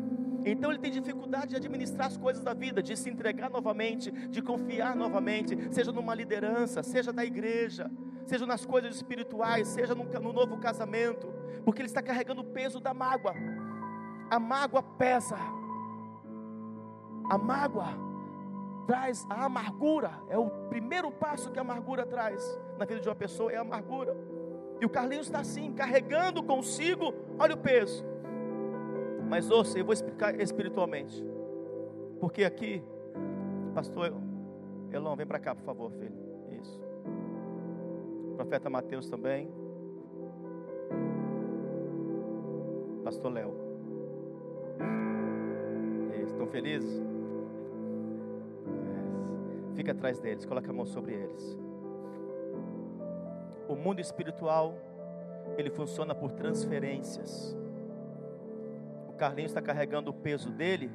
[0.44, 4.42] Então ele tem dificuldade de administrar as coisas da vida, de se entregar novamente, de
[4.42, 7.90] confiar novamente, seja numa liderança, seja da igreja,
[8.26, 11.32] seja nas coisas espirituais, seja no, no novo casamento,
[11.64, 13.34] porque ele está carregando o peso da mágoa.
[14.30, 15.36] A mágoa pesa.
[17.30, 18.04] A mágoa
[18.86, 23.14] traz a amargura, é o primeiro passo que a amargura traz na vida de uma
[23.14, 24.14] pessoa, é a amargura.
[24.78, 28.04] E o Carlinhos está assim, carregando consigo, olha o peso.
[29.34, 31.20] Mas ouça, eu vou explicar espiritualmente.
[32.20, 32.80] Porque aqui,
[33.74, 34.14] pastor
[34.92, 36.14] Elon, vem para cá, por favor, filho.
[36.52, 36.80] Isso.
[38.30, 39.52] O profeta Mateus também.
[43.02, 43.56] Pastor Léo.
[46.24, 47.02] Estão felizes?
[49.74, 51.58] Fica atrás deles, coloca a mão sobre eles.
[53.66, 54.76] O mundo espiritual,
[55.58, 57.63] ele funciona por transferências.
[59.14, 60.90] Carlinhos está carregando o peso dele,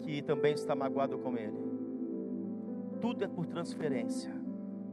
[0.00, 1.58] que também está magoado com ele.
[3.00, 4.32] Tudo é por transferência.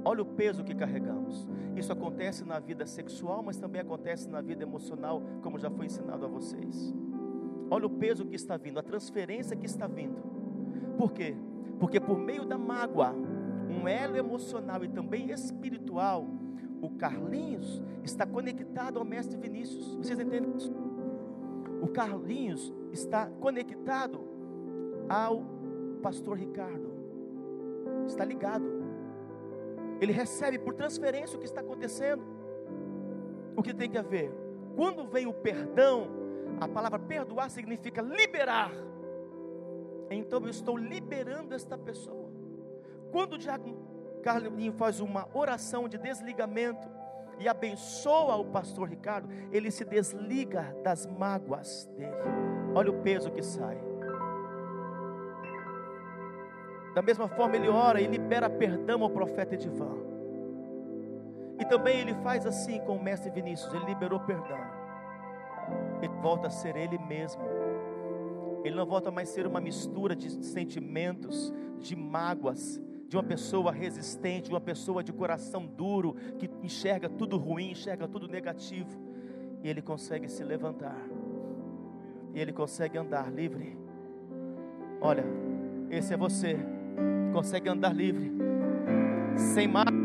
[0.04, 1.48] Olha o peso que carregamos.
[1.76, 6.26] Isso acontece na vida sexual, mas também acontece na vida emocional, como já foi ensinado
[6.26, 6.94] a vocês.
[7.70, 10.18] Olha o peso que está vindo, a transferência que está vindo.
[10.98, 11.36] Por quê?
[11.80, 16.26] Porque por meio da mágoa, um elo emocional e também espiritual,
[16.82, 19.96] o Carlinhos está conectado ao mestre Vinícius.
[19.96, 20.74] Vocês entendem isso?
[21.82, 24.28] O Carlinhos está conectado
[25.08, 25.44] ao
[26.02, 26.92] pastor Ricardo.
[28.06, 28.66] Está ligado.
[30.02, 32.24] Ele recebe por transferência o que está acontecendo.
[33.56, 34.32] O que tem que haver?
[34.76, 36.08] Quando vem o perdão,
[36.60, 38.72] a palavra perdoar significa liberar.
[40.10, 42.30] Então eu estou liberando esta pessoa.
[43.12, 43.78] Quando o diácono
[44.22, 46.88] Carlinho faz uma oração de desligamento
[47.40, 52.12] e abençoa o pastor Ricardo, ele se desliga das mágoas dele.
[52.76, 53.78] Olha o peso que sai.
[56.94, 59.98] Da mesma forma, ele ora e libera perdão ao profeta Edivan.
[61.60, 64.60] E também ele faz assim com o mestre Vinícius, ele liberou perdão.
[66.02, 67.44] Ele volta a ser ele mesmo
[68.64, 73.72] ele não volta mais a ser uma mistura de sentimentos, de mágoas, de uma pessoa
[73.72, 79.02] resistente, de uma pessoa de coração duro, que enxerga tudo ruim, enxerga tudo negativo.
[79.64, 80.96] E ele consegue se levantar.
[82.34, 83.76] E ele consegue andar livre.
[85.02, 85.26] Olha,
[85.90, 86.56] esse é você.
[87.34, 88.32] Consegue andar livre.
[89.36, 90.00] Sem mágoas.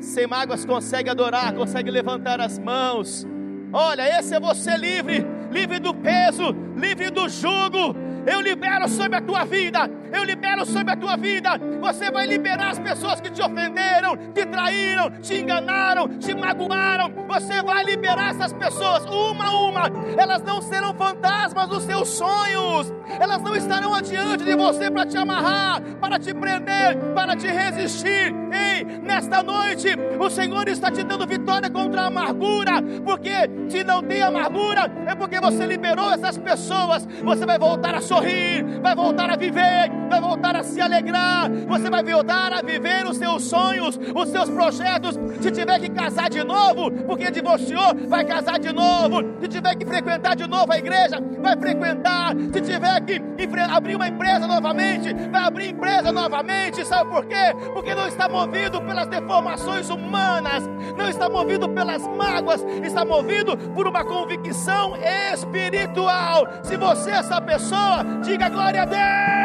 [0.00, 3.24] Sem mágoas consegue adorar, consegue levantar as mãos.
[3.72, 7.94] Olha, esse é você livre livre do peso, livre do jugo.
[8.26, 11.50] Eu libero sobre a tua vida, eu libero sobre a tua vida.
[11.80, 17.12] Você vai liberar as pessoas que te ofenderam, te traíram, te enganaram, te magoaram.
[17.28, 19.82] Você vai liberar essas pessoas uma a uma.
[20.16, 22.92] Elas não serão fantasmas dos seus sonhos.
[23.20, 28.34] Elas não estarão adiante de você para te amarrar, para te prender, para te resistir.
[28.52, 33.32] Ei, nesta noite, o Senhor está te dando vitória contra a amargura, porque
[33.68, 37.06] se não tem amargura, é porque você liberou essas pessoas.
[37.24, 41.90] Você vai voltar a sorrir, vai voltar a viver, vai voltar a se alegrar, você
[41.90, 45.18] vai voltar a viver os seus sonhos, os seus projetos.
[45.40, 49.22] Se tiver que casar de novo, porque divorciou, vai casar de novo.
[49.40, 52.34] Se tiver que frequentar de novo a igreja, vai frequentar.
[52.52, 53.22] Se tiver que
[53.70, 56.84] abrir uma empresa novamente, vai abrir empresa novamente.
[56.84, 57.54] Sabe por quê?
[57.72, 60.64] Porque não está movido pelas deformações humanas,
[60.96, 64.94] não está movido pelas mágoas, está movido por uma convicção
[65.32, 66.46] espiritual.
[66.62, 69.43] Se você é essa pessoa, diga glória a Deus.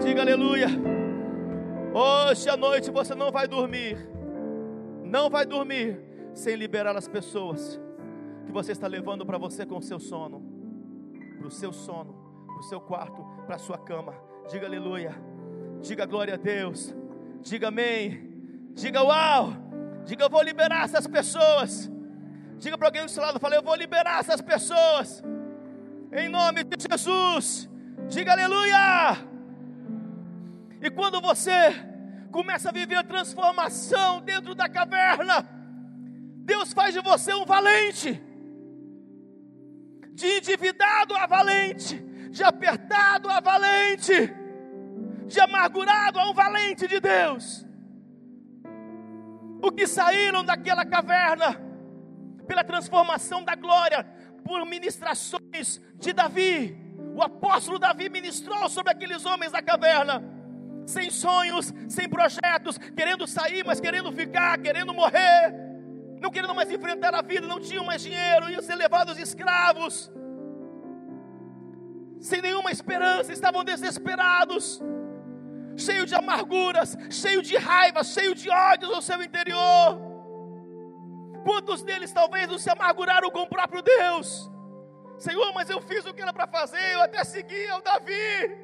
[0.00, 0.68] Diga aleluia.
[1.92, 3.98] Hoje à noite você não vai dormir.
[5.04, 6.00] Não vai dormir
[6.32, 7.80] sem liberar as pessoas
[8.46, 10.42] que você está levando para você com o seu sono,
[11.38, 12.14] para o seu sono,
[12.46, 14.14] para o seu quarto, para a sua cama.
[14.50, 15.14] Diga aleluia.
[15.82, 16.94] Diga glória a Deus.
[17.42, 18.70] Diga amém.
[18.72, 19.52] Diga uau.
[20.04, 21.90] Diga eu vou liberar essas pessoas.
[22.58, 25.22] Diga para alguém do seu lado, fala, eu vou liberar essas pessoas.
[26.12, 27.68] Em nome de Jesus.
[28.08, 29.16] Diga aleluia.
[30.82, 31.72] E quando você
[32.32, 35.48] começa a viver a transformação dentro da caverna,
[36.44, 38.20] Deus faz de você um valente.
[40.12, 41.96] De endividado a valente,
[42.30, 44.34] de apertado a valente,
[45.26, 47.64] de amargurado a um valente de Deus.
[49.62, 51.67] O que saíram daquela caverna
[52.48, 54.04] pela transformação da glória,
[54.44, 56.76] por ministrações de Davi.
[57.14, 60.16] O apóstolo Davi ministrou sobre aqueles homens da caverna.
[60.86, 65.52] sem sonhos, sem projetos, querendo sair, mas querendo ficar, querendo morrer,
[66.18, 70.10] não querendo mais enfrentar a vida, não tinham mais dinheiro, iam ser levados escravos,
[72.20, 74.80] sem nenhuma esperança, estavam desesperados,
[75.76, 80.17] cheio de amarguras, cheio de raiva, cheio de ódios no seu interior.
[81.44, 84.50] Quantos deles talvez não se amarguraram com o próprio Deus?
[85.18, 88.56] Senhor, mas eu fiz o que era para fazer, eu até segui o Davi.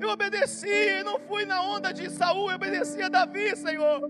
[0.00, 4.00] Eu obedeci, não fui na onda de Saul, eu obedeci a Davi, Senhor.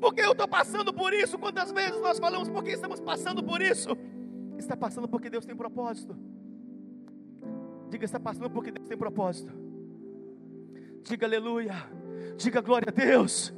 [0.00, 1.38] Porque eu estou passando por isso.
[1.38, 3.96] Quantas vezes nós falamos porque estamos passando por isso?
[4.56, 6.16] Está passando porque Deus tem propósito.
[7.90, 9.52] Diga, está passando porque Deus tem propósito.
[11.02, 11.74] Diga aleluia.
[12.36, 13.52] Diga glória a Deus.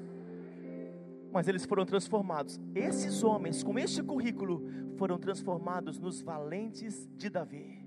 [1.32, 2.60] Mas eles foram transformados.
[2.74, 7.80] Esses homens, com este currículo, foram transformados nos valentes de Davi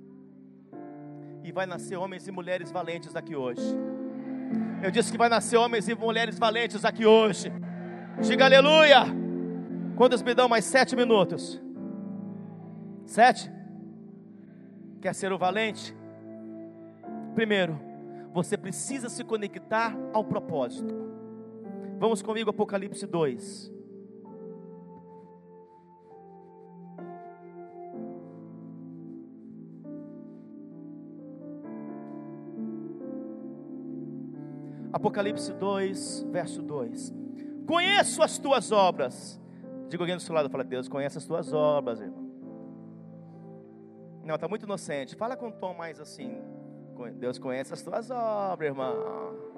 [1.43, 3.61] e vai nascer homens e mulheres valentes aqui hoje.
[4.81, 7.51] Eu disse que vai nascer homens e mulheres valentes aqui hoje.
[8.21, 9.03] Diga aleluia.
[9.95, 11.61] Quantos me dão mais sete minutos?
[13.05, 13.51] Sete?
[15.01, 15.95] Quer ser o valente?
[17.35, 17.79] Primeiro,
[18.33, 21.12] você precisa se conectar ao propósito.
[22.03, 23.71] Vamos comigo, Apocalipse 2.
[34.91, 37.13] Apocalipse 2, verso 2.
[37.65, 39.41] Conheço as tuas obras.
[39.87, 42.29] Diga alguém do seu lado, fala, Deus conhece as tuas obras, irmão.
[44.25, 45.15] Não, está muito inocente.
[45.15, 46.41] Fala com um tom mais assim.
[47.15, 49.52] Deus conhece as tuas obras, irmão.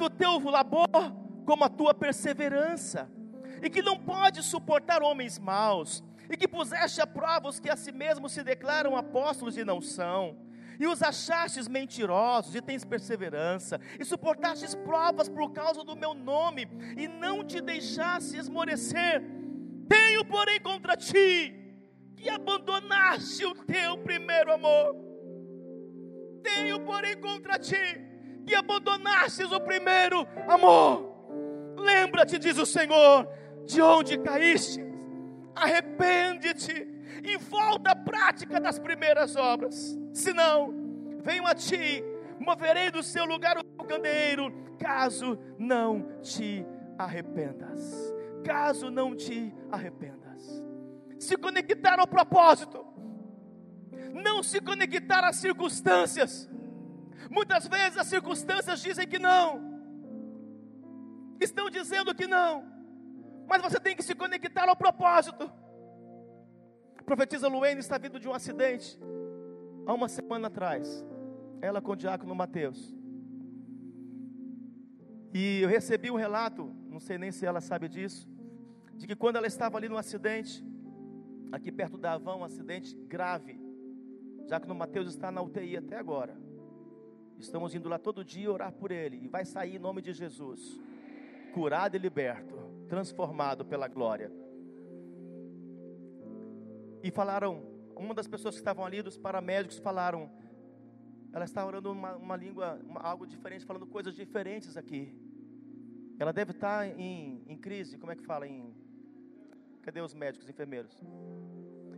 [0.00, 0.88] Tanto o teu labor
[1.44, 3.10] como a tua perseverança,
[3.62, 7.76] e que não pode suportar homens maus, e que puseste a prova os que a
[7.76, 10.48] si mesmos se declaram apóstolos e não são
[10.78, 16.66] e os achastes mentirosos, e tens perseverança, e suportastes provas por causa do meu nome,
[16.96, 19.22] e não te deixaste esmorecer.
[19.86, 21.54] Tenho, porém, contra ti,
[22.16, 24.96] que abandonaste o teu primeiro amor.
[26.42, 28.09] Tenho, porém, contra ti,
[28.46, 31.10] que abandonastes o primeiro amor.
[31.76, 33.28] Lembra-te, diz o Senhor,
[33.64, 34.84] de onde caíste,
[35.54, 36.86] arrepende-te
[37.24, 39.98] e volta à prática das primeiras obras.
[40.12, 40.72] Senão,
[41.22, 42.02] venho a ti,
[42.38, 46.64] moverei do seu lugar o candeeiro, caso não te
[46.98, 48.14] arrependas.
[48.44, 50.64] Caso não te arrependas.
[51.18, 52.86] Se conectar ao propósito,
[54.14, 56.48] não se conectar às circunstâncias.
[57.30, 59.46] Muitas vezes as circunstâncias dizem que não,
[61.40, 62.64] estão dizendo que não,
[63.46, 65.50] mas você tem que se conectar ao propósito.
[67.04, 68.98] profetisa Luene está vindo de um acidente
[69.86, 71.04] há uma semana atrás,
[71.62, 72.94] ela com o diácono Mateus.
[75.32, 78.28] E eu recebi um relato, não sei nem se ela sabe disso,
[78.94, 80.64] de que quando ela estava ali no acidente,
[81.52, 83.60] aqui perto da Avão, um acidente grave,
[84.46, 86.36] Diácono Mateus está na UTI até agora.
[87.40, 90.78] Estamos indo lá todo dia orar por ele e vai sair em nome de Jesus,
[91.54, 92.54] curado e liberto,
[92.86, 94.30] transformado pela glória.
[97.02, 97.64] E falaram
[97.96, 100.30] uma das pessoas que estavam ali, dos paramédicos, falaram,
[101.32, 105.14] ela está orando uma, uma língua, uma, algo diferente, falando coisas diferentes aqui.
[106.18, 108.46] Ela deve estar em, em crise, como é que fala?
[108.46, 108.74] Em,
[109.80, 111.02] cadê os médicos, enfermeiros?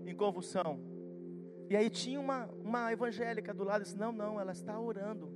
[0.06, 0.91] Em convulsão.
[1.72, 5.32] E aí tinha uma, uma evangélica do lado disse: Não, não, ela está orando.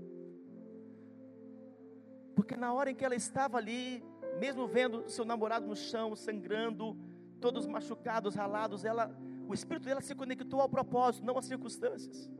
[2.35, 4.05] Porque na hora em que ela estava ali,
[4.39, 6.95] mesmo vendo seu namorado no chão, sangrando,
[7.41, 9.17] todos machucados, ralados, ela
[9.49, 12.31] o espírito dela se conectou ao propósito, não às circunstâncias.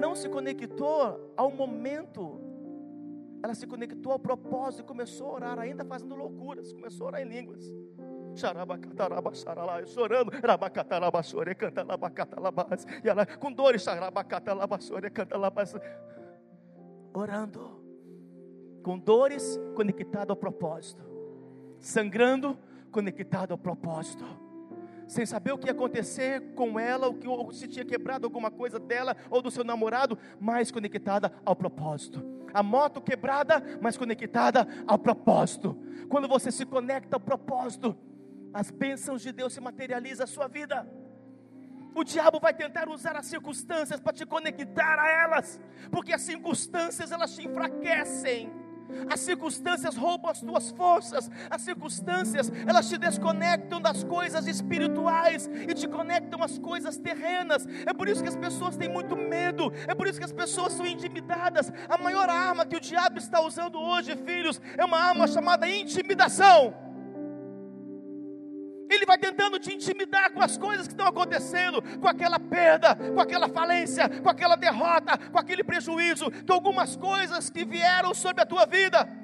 [0.00, 2.40] Não se conectou ao momento.
[3.40, 6.72] Ela se conectou ao propósito e começou a orar, ainda fazendo loucuras.
[6.72, 7.72] Começou a orar em línguas.
[9.86, 10.32] Chorando,
[13.02, 13.86] e ela com dores,
[17.12, 17.82] orando,
[18.82, 21.02] com dores conectado ao propósito,
[21.80, 22.58] sangrando
[22.90, 24.24] conectado ao propósito.
[25.06, 28.50] Sem saber o que ia acontecer com ela, o que ou se tinha quebrado alguma
[28.50, 32.24] coisa dela ou do seu namorado, mas conectada ao propósito.
[32.54, 35.76] A moto quebrada, mas conectada ao propósito.
[36.08, 37.94] Quando você se conecta ao propósito,
[38.54, 40.88] as bênçãos de Deus se materializam na sua vida.
[41.94, 47.12] O diabo vai tentar usar as circunstâncias para te conectar a elas, porque as circunstâncias
[47.12, 48.50] elas te enfraquecem
[49.08, 55.74] As circunstâncias roubam as tuas forças, as circunstâncias, elas te desconectam das coisas espirituais e
[55.74, 57.66] te conectam às coisas terrenas.
[57.86, 60.72] É por isso que as pessoas têm muito medo, é por isso que as pessoas
[60.74, 61.72] são intimidadas.
[61.88, 66.83] A maior arma que o diabo está usando hoje, filhos, é uma arma chamada intimidação.
[68.94, 73.20] Ele vai tentando te intimidar com as coisas que estão acontecendo, com aquela perda, com
[73.20, 78.46] aquela falência, com aquela derrota, com aquele prejuízo, com algumas coisas que vieram sobre a
[78.46, 79.23] tua vida.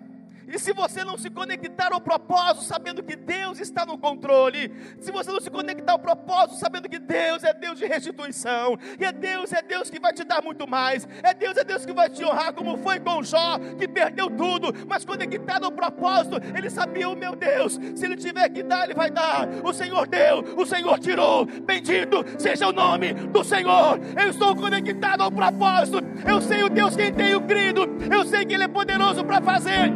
[0.53, 5.13] E se você não se conectar ao propósito, sabendo que Deus está no controle, se
[5.13, 9.13] você não se conectar ao propósito, sabendo que Deus é Deus de restituição, e é
[9.13, 12.11] Deus, é Deus que vai te dar muito mais, é Deus, é Deus que vai
[12.11, 17.09] te honrar, como foi com Jó, que perdeu tudo, mas conectado ao propósito, ele sabia,
[17.09, 19.49] o meu Deus, se ele tiver que dar, ele vai dar.
[19.63, 21.47] O Senhor deu, o Senhor tirou.
[21.47, 24.01] Bendito seja o nome do Senhor.
[24.21, 25.99] Eu estou conectado ao propósito.
[26.27, 27.87] Eu sei o Deus quem tenho crido.
[28.11, 29.91] Eu sei que Ele é poderoso para fazer.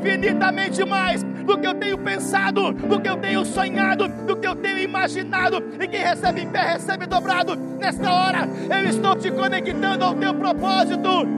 [0.00, 4.56] Infinitamente mais do que eu tenho pensado, do que eu tenho sonhado, do que eu
[4.56, 5.62] tenho imaginado.
[5.78, 7.54] E quem recebe em pé, recebe dobrado.
[7.78, 11.28] Nesta hora, eu estou te conectando ao teu propósito.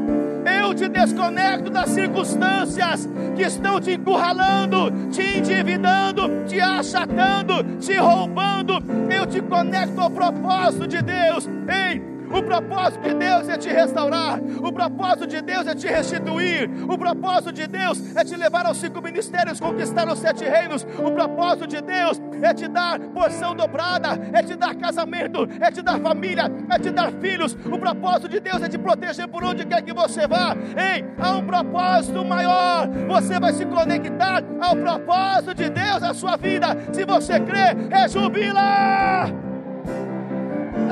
[0.45, 8.75] Eu te desconecto das circunstâncias que estão te encurralando, te endividando, te achatando, te roubando.
[9.11, 11.49] Eu te conecto ao propósito de Deus.
[11.69, 14.41] Ei, o propósito de Deus é te restaurar.
[14.63, 16.71] O propósito de Deus é te restituir.
[16.89, 20.87] O propósito de Deus é te levar aos cinco ministérios, conquistar os sete reinos.
[20.99, 25.83] O propósito de Deus é te dar porção dobrada, é te dar casamento, é te
[25.83, 27.57] dar família, é te dar filhos.
[27.71, 30.57] O propósito de Deus é te proteger por onde quer que você vá.
[30.77, 32.89] Ei, há um propósito maior.
[33.09, 36.69] Você vai se conectar ao propósito de Deus na sua vida.
[36.93, 39.52] Se você crê, é jubilar.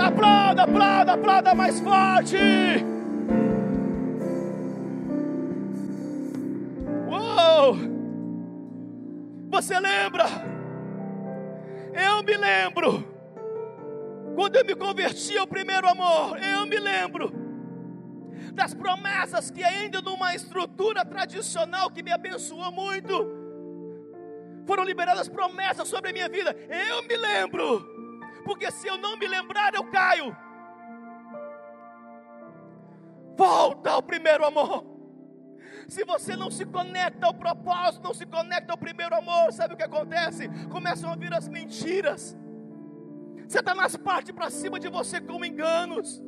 [0.01, 2.36] Aplauda, aplauda, aplauda mais forte.
[7.07, 7.76] Uou!
[9.51, 10.24] Você lembra?
[11.92, 13.05] Eu me lembro.
[14.34, 17.30] Quando eu me converti ao primeiro amor, eu me lembro
[18.55, 23.26] das promessas que ainda numa estrutura tradicional que me abençoou muito,
[24.66, 26.57] foram liberadas promessas sobre a minha vida.
[26.68, 27.99] Eu me lembro
[28.41, 30.36] porque se eu não me lembrar, eu caio.
[33.36, 34.84] Volta ao primeiro amor.
[35.88, 39.76] Se você não se conecta ao propósito, não se conecta ao primeiro amor, sabe o
[39.76, 40.49] que acontece?
[40.68, 42.36] Começam a vir as mentiras.
[43.49, 46.22] Satanás parte para cima de você com enganos.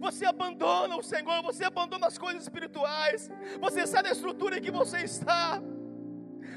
[0.00, 3.30] Você abandona o Senhor, você abandona as coisas espirituais.
[3.60, 5.60] Você sai da estrutura em que você está.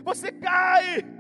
[0.04, 1.17] Você cai.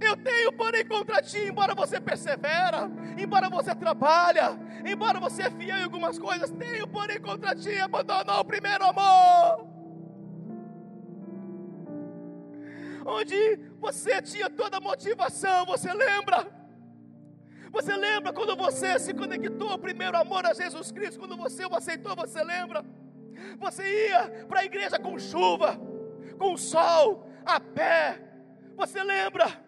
[0.00, 5.78] Eu tenho, porém, contra ti, embora você persevera, embora você trabalha, embora você é fiel
[5.78, 9.66] em algumas coisas, tenho, porém, contra ti, abandonou o primeiro amor.
[13.06, 16.46] Onde você tinha toda a motivação, você lembra?
[17.70, 21.74] Você lembra quando você se conectou ao primeiro amor a Jesus Cristo, quando você o
[21.74, 22.84] aceitou, você lembra?
[23.58, 25.78] Você ia para a igreja com chuva,
[26.38, 28.20] com sol, a pé,
[28.76, 29.65] você lembra?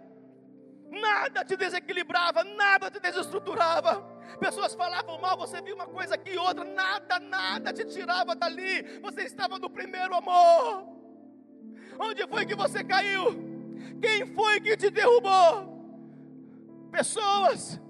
[0.91, 4.03] Nada te desequilibrava, nada te desestruturava.
[4.39, 9.01] Pessoas falavam mal, você viu uma coisa aqui e outra, nada, nada te tirava dali.
[9.01, 10.87] Você estava no primeiro amor.
[11.99, 13.37] Onde foi que você caiu?
[14.01, 15.77] Quem foi que te derrubou?
[16.91, 17.81] Pessoas,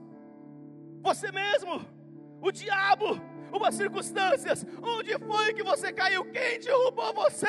[1.03, 1.84] você mesmo,
[2.40, 3.20] o diabo,
[3.53, 4.64] umas circunstâncias.
[4.82, 6.24] Onde foi que você caiu?
[6.26, 7.46] Quem derrubou você?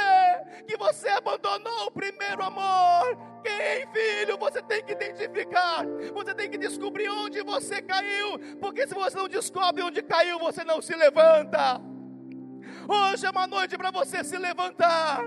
[0.67, 3.17] Que você abandonou o primeiro amor?
[3.43, 4.37] Quem, filho?
[4.37, 5.85] Você tem que identificar.
[6.13, 8.39] Você tem que descobrir onde você caiu.
[8.59, 11.81] Porque se você não descobre onde caiu, você não se levanta.
[12.87, 15.23] Hoje é uma noite para você se levantar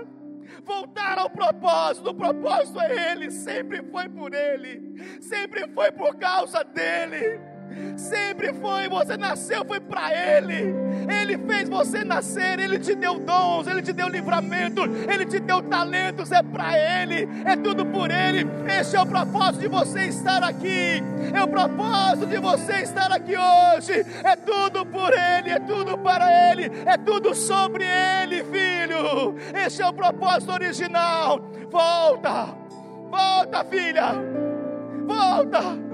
[0.63, 2.09] voltar ao propósito.
[2.09, 7.52] O propósito é Ele, sempre foi por Ele, sempre foi por causa dEle.
[7.95, 10.73] Sempre foi, você nasceu, foi para Ele.
[11.21, 15.61] Ele fez você nascer, Ele te deu dons, Ele te deu livramento, Ele te deu
[15.61, 18.47] talentos, é para Ele, é tudo por Ele.
[18.67, 21.03] Esse é o propósito de você estar aqui,
[21.33, 24.05] é o propósito de você estar aqui hoje.
[24.23, 29.35] É tudo por Ele, é tudo para Ele, é tudo sobre Ele, filho.
[29.53, 31.39] Esse é o propósito original.
[31.69, 32.55] Volta,
[33.09, 34.13] volta, filha,
[35.05, 35.92] volta.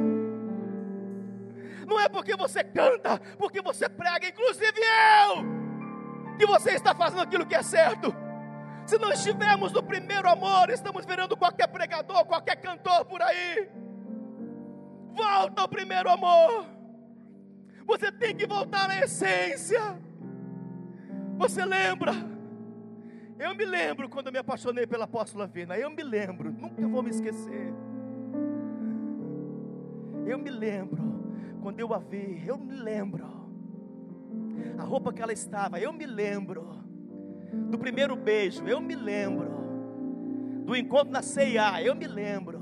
[1.89, 4.79] Não é porque você canta, porque você prega, inclusive
[5.27, 8.13] eu, que você está fazendo aquilo que é certo.
[8.85, 13.67] Se não estivermos no primeiro amor, estamos virando qualquer pregador, qualquer cantor por aí.
[15.13, 16.67] Volta ao primeiro amor.
[17.87, 19.81] Você tem que voltar à essência.
[21.39, 22.11] Você lembra
[23.39, 25.75] Eu me lembro quando eu me apaixonei pela apóstola Vina.
[25.77, 27.73] Eu me lembro, nunca vou me esquecer.
[30.27, 31.18] Eu me lembro
[31.61, 33.25] quando eu a vi, eu me lembro.
[34.77, 36.67] A roupa que ela estava, eu me lembro.
[37.69, 39.49] Do primeiro beijo, eu me lembro.
[40.65, 42.59] Do encontro na CIA, eu me lembro.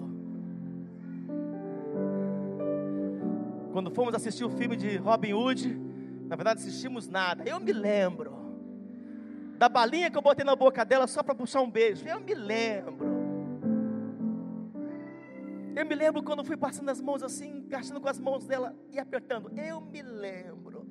[3.72, 5.68] Quando fomos assistir o filme de Robin Hood,
[6.28, 8.38] na verdade assistimos nada, eu me lembro
[9.58, 12.08] da balinha que eu botei na boca dela só para puxar um beijo.
[12.08, 13.17] Eu me lembro.
[15.78, 18.98] Eu me lembro quando fui passando as mãos assim, encaixando com as mãos dela e
[18.98, 19.52] apertando.
[19.56, 20.88] Eu me lembro.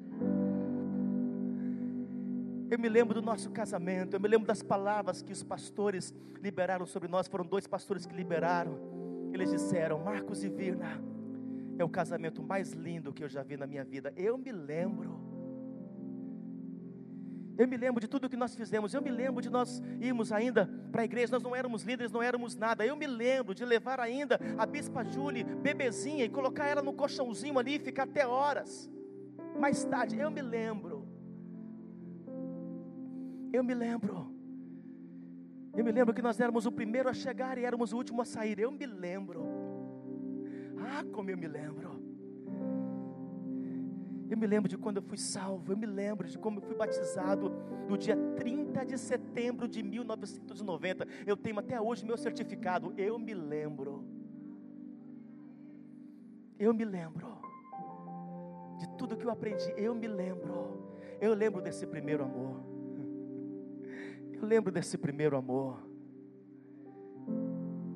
[2.70, 4.14] Eu me lembro do nosso casamento.
[4.14, 7.26] Eu me lembro das palavras que os pastores liberaram sobre nós.
[7.26, 8.78] Foram dois pastores que liberaram.
[9.32, 11.02] Eles disseram: Marcos e Virna,
[11.76, 14.12] é o casamento mais lindo que eu já vi na minha vida.
[14.16, 15.18] Eu me lembro.
[17.58, 18.92] Eu me lembro de tudo que nós fizemos.
[18.92, 21.32] Eu me lembro de nós irmos ainda para a igreja.
[21.32, 22.84] Nós não éramos líderes, não éramos nada.
[22.84, 27.58] Eu me lembro de levar ainda a bispa Júlia, bebezinha, e colocar ela no colchãozinho
[27.58, 28.90] ali e ficar até horas.
[29.58, 31.08] Mais tarde, eu me lembro.
[33.52, 34.34] Eu me lembro.
[35.74, 38.24] Eu me lembro que nós éramos o primeiro a chegar e éramos o último a
[38.24, 38.58] sair.
[38.58, 39.46] Eu me lembro.
[40.78, 41.95] Ah, como eu me lembro.
[44.28, 46.74] Eu me lembro de quando eu fui salvo, eu me lembro de como eu fui
[46.74, 47.50] batizado
[47.88, 51.06] no dia 30 de setembro de 1990.
[51.24, 52.92] Eu tenho até hoje meu certificado.
[52.96, 54.04] Eu me lembro.
[56.58, 57.36] Eu me lembro
[58.78, 59.72] de tudo que eu aprendi.
[59.76, 60.90] Eu me lembro.
[61.20, 62.60] Eu lembro desse primeiro amor.
[64.32, 65.78] Eu lembro desse primeiro amor.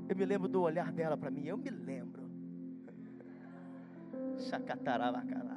[0.08, 1.46] Eu me lembro do olhar dela para mim.
[1.46, 2.22] Eu me lembro.
[4.38, 5.49] Chacatarabacalá.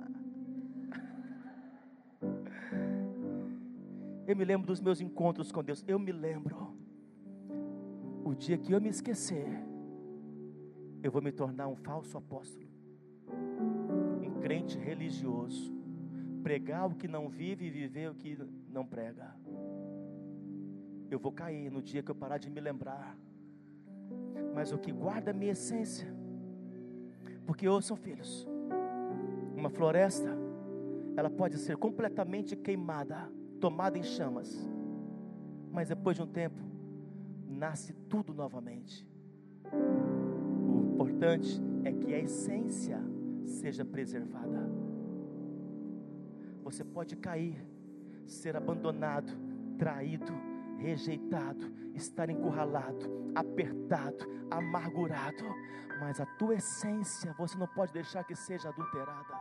[4.25, 5.83] Eu me lembro dos meus encontros com Deus.
[5.87, 6.77] Eu me lembro.
[8.23, 9.47] O dia que eu me esquecer,
[11.01, 12.65] eu vou me tornar um falso apóstolo,
[14.21, 15.73] um crente religioso,
[16.41, 18.37] pregar o que não vive e viver o que
[18.69, 19.35] não prega.
[21.11, 23.17] Eu vou cair no dia que eu parar de me lembrar.
[24.55, 26.07] Mas o que guarda a minha essência,
[27.45, 28.47] porque ouçam, filhos,
[29.55, 30.29] uma floresta,
[31.17, 33.29] ela pode ser completamente queimada
[33.63, 34.69] tomada em chamas.
[35.71, 36.61] Mas depois de um tempo,
[37.47, 39.07] nasce tudo novamente.
[39.71, 42.99] O importante é que a essência
[43.45, 44.69] seja preservada.
[46.61, 47.65] Você pode cair,
[48.25, 49.31] ser abandonado,
[49.77, 50.33] traído,
[50.77, 55.45] rejeitado, estar encurralado, apertado, amargurado,
[56.01, 59.35] mas a tua essência você não pode deixar que seja adulterada.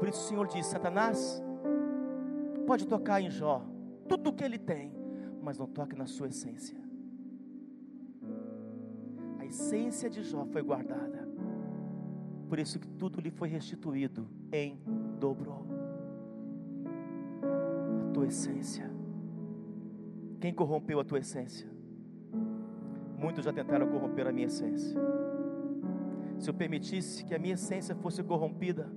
[0.00, 1.40] Por isso o Senhor diz: Satanás,
[2.66, 3.64] Pode tocar em Jó,
[4.08, 4.92] tudo o que ele tem,
[5.40, 6.76] mas não toque na sua essência.
[9.38, 11.28] A essência de Jó foi guardada.
[12.48, 14.80] Por isso que tudo lhe foi restituído em
[15.18, 15.66] dobro.
[18.08, 18.90] A tua essência.
[20.40, 21.68] Quem corrompeu a tua essência?
[23.16, 24.98] Muitos já tentaram corromper a minha essência.
[26.38, 28.90] Se eu permitisse que a minha essência fosse corrompida,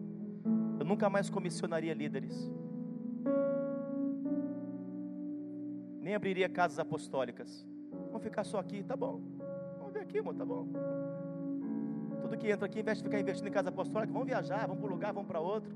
[0.80, 2.52] eu nunca mais comissionaria líderes.
[6.10, 7.64] Nem abriria casas apostólicas.
[8.08, 9.22] Vamos ficar só aqui, tá bom.
[9.78, 10.68] Vamos ver aqui, irmão, tá bom.
[12.22, 14.94] Tudo que entra aqui, de ficar investindo em casa apostólica, vamos viajar, vamos para um
[14.96, 15.72] lugar, vamos para outro.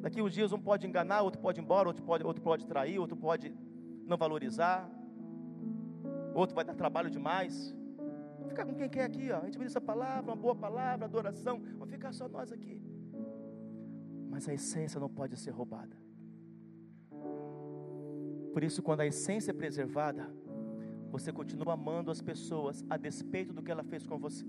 [0.00, 3.00] Daqui uns dias um pode enganar, outro pode ir embora, outro pode, outro pode trair,
[3.00, 3.52] outro pode
[4.06, 4.88] não valorizar,
[6.32, 7.74] outro vai dar trabalho demais.
[8.36, 9.38] Vamos ficar com quem quer aqui, ó.
[9.38, 11.60] A gente essa palavra, uma boa palavra, adoração.
[11.80, 12.80] Vamos ficar só nós aqui.
[14.30, 15.96] Mas a essência não pode ser roubada.
[18.52, 20.28] Por isso, quando a essência é preservada,
[21.10, 24.44] você continua amando as pessoas a despeito do que ela fez com você.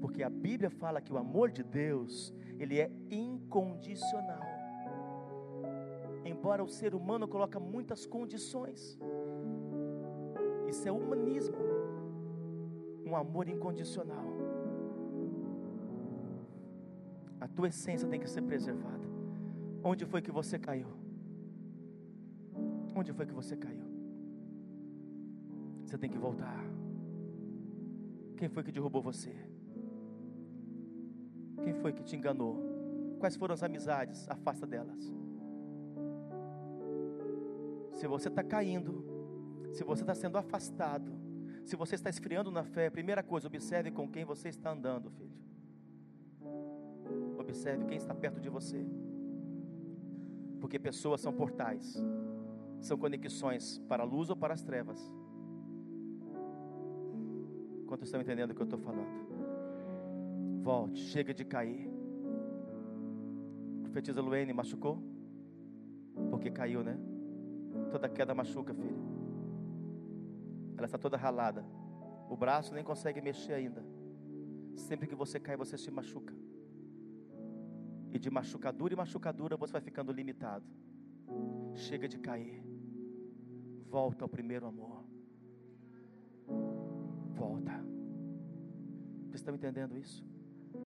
[0.00, 4.42] Porque a Bíblia fala que o amor de Deus, ele é incondicional.
[6.24, 8.98] Embora o ser humano coloque muitas condições.
[10.68, 11.56] Isso é humanismo.
[13.04, 14.26] Um amor incondicional.
[17.40, 19.06] A tua essência tem que ser preservada.
[19.82, 20.88] Onde foi que você caiu?
[22.98, 23.86] Onde foi que você caiu?
[25.84, 26.64] Você tem que voltar.
[28.36, 29.32] Quem foi que derrubou você?
[31.62, 32.56] Quem foi que te enganou?
[33.20, 34.28] Quais foram as amizades?
[34.28, 35.14] Afasta delas.
[37.92, 39.04] Se você está caindo,
[39.72, 41.12] se você está sendo afastado,
[41.64, 45.38] se você está esfriando na fé, primeira coisa, observe com quem você está andando, filho.
[47.38, 48.84] Observe quem está perto de você.
[50.60, 51.96] Porque pessoas são portais,
[52.80, 54.98] são conexões para a luz ou para as trevas.
[57.86, 59.08] Quantos estão entendendo o que eu estou falando?
[60.62, 61.90] Volte, chega de cair.
[63.82, 65.02] Profetiza Luene, machucou?
[66.30, 66.98] Porque caiu, né?
[67.90, 68.98] Toda queda machuca, filho.
[70.76, 71.64] Ela está toda ralada.
[72.28, 73.82] O braço nem consegue mexer ainda.
[74.76, 76.34] Sempre que você cai, você se machuca.
[78.12, 80.64] E de machucadura em machucadura você vai ficando limitado.
[81.74, 82.67] Chega de cair.
[83.88, 85.02] Volta ao primeiro amor.
[87.34, 87.72] Volta.
[89.22, 90.27] Vocês estão entendendo isso?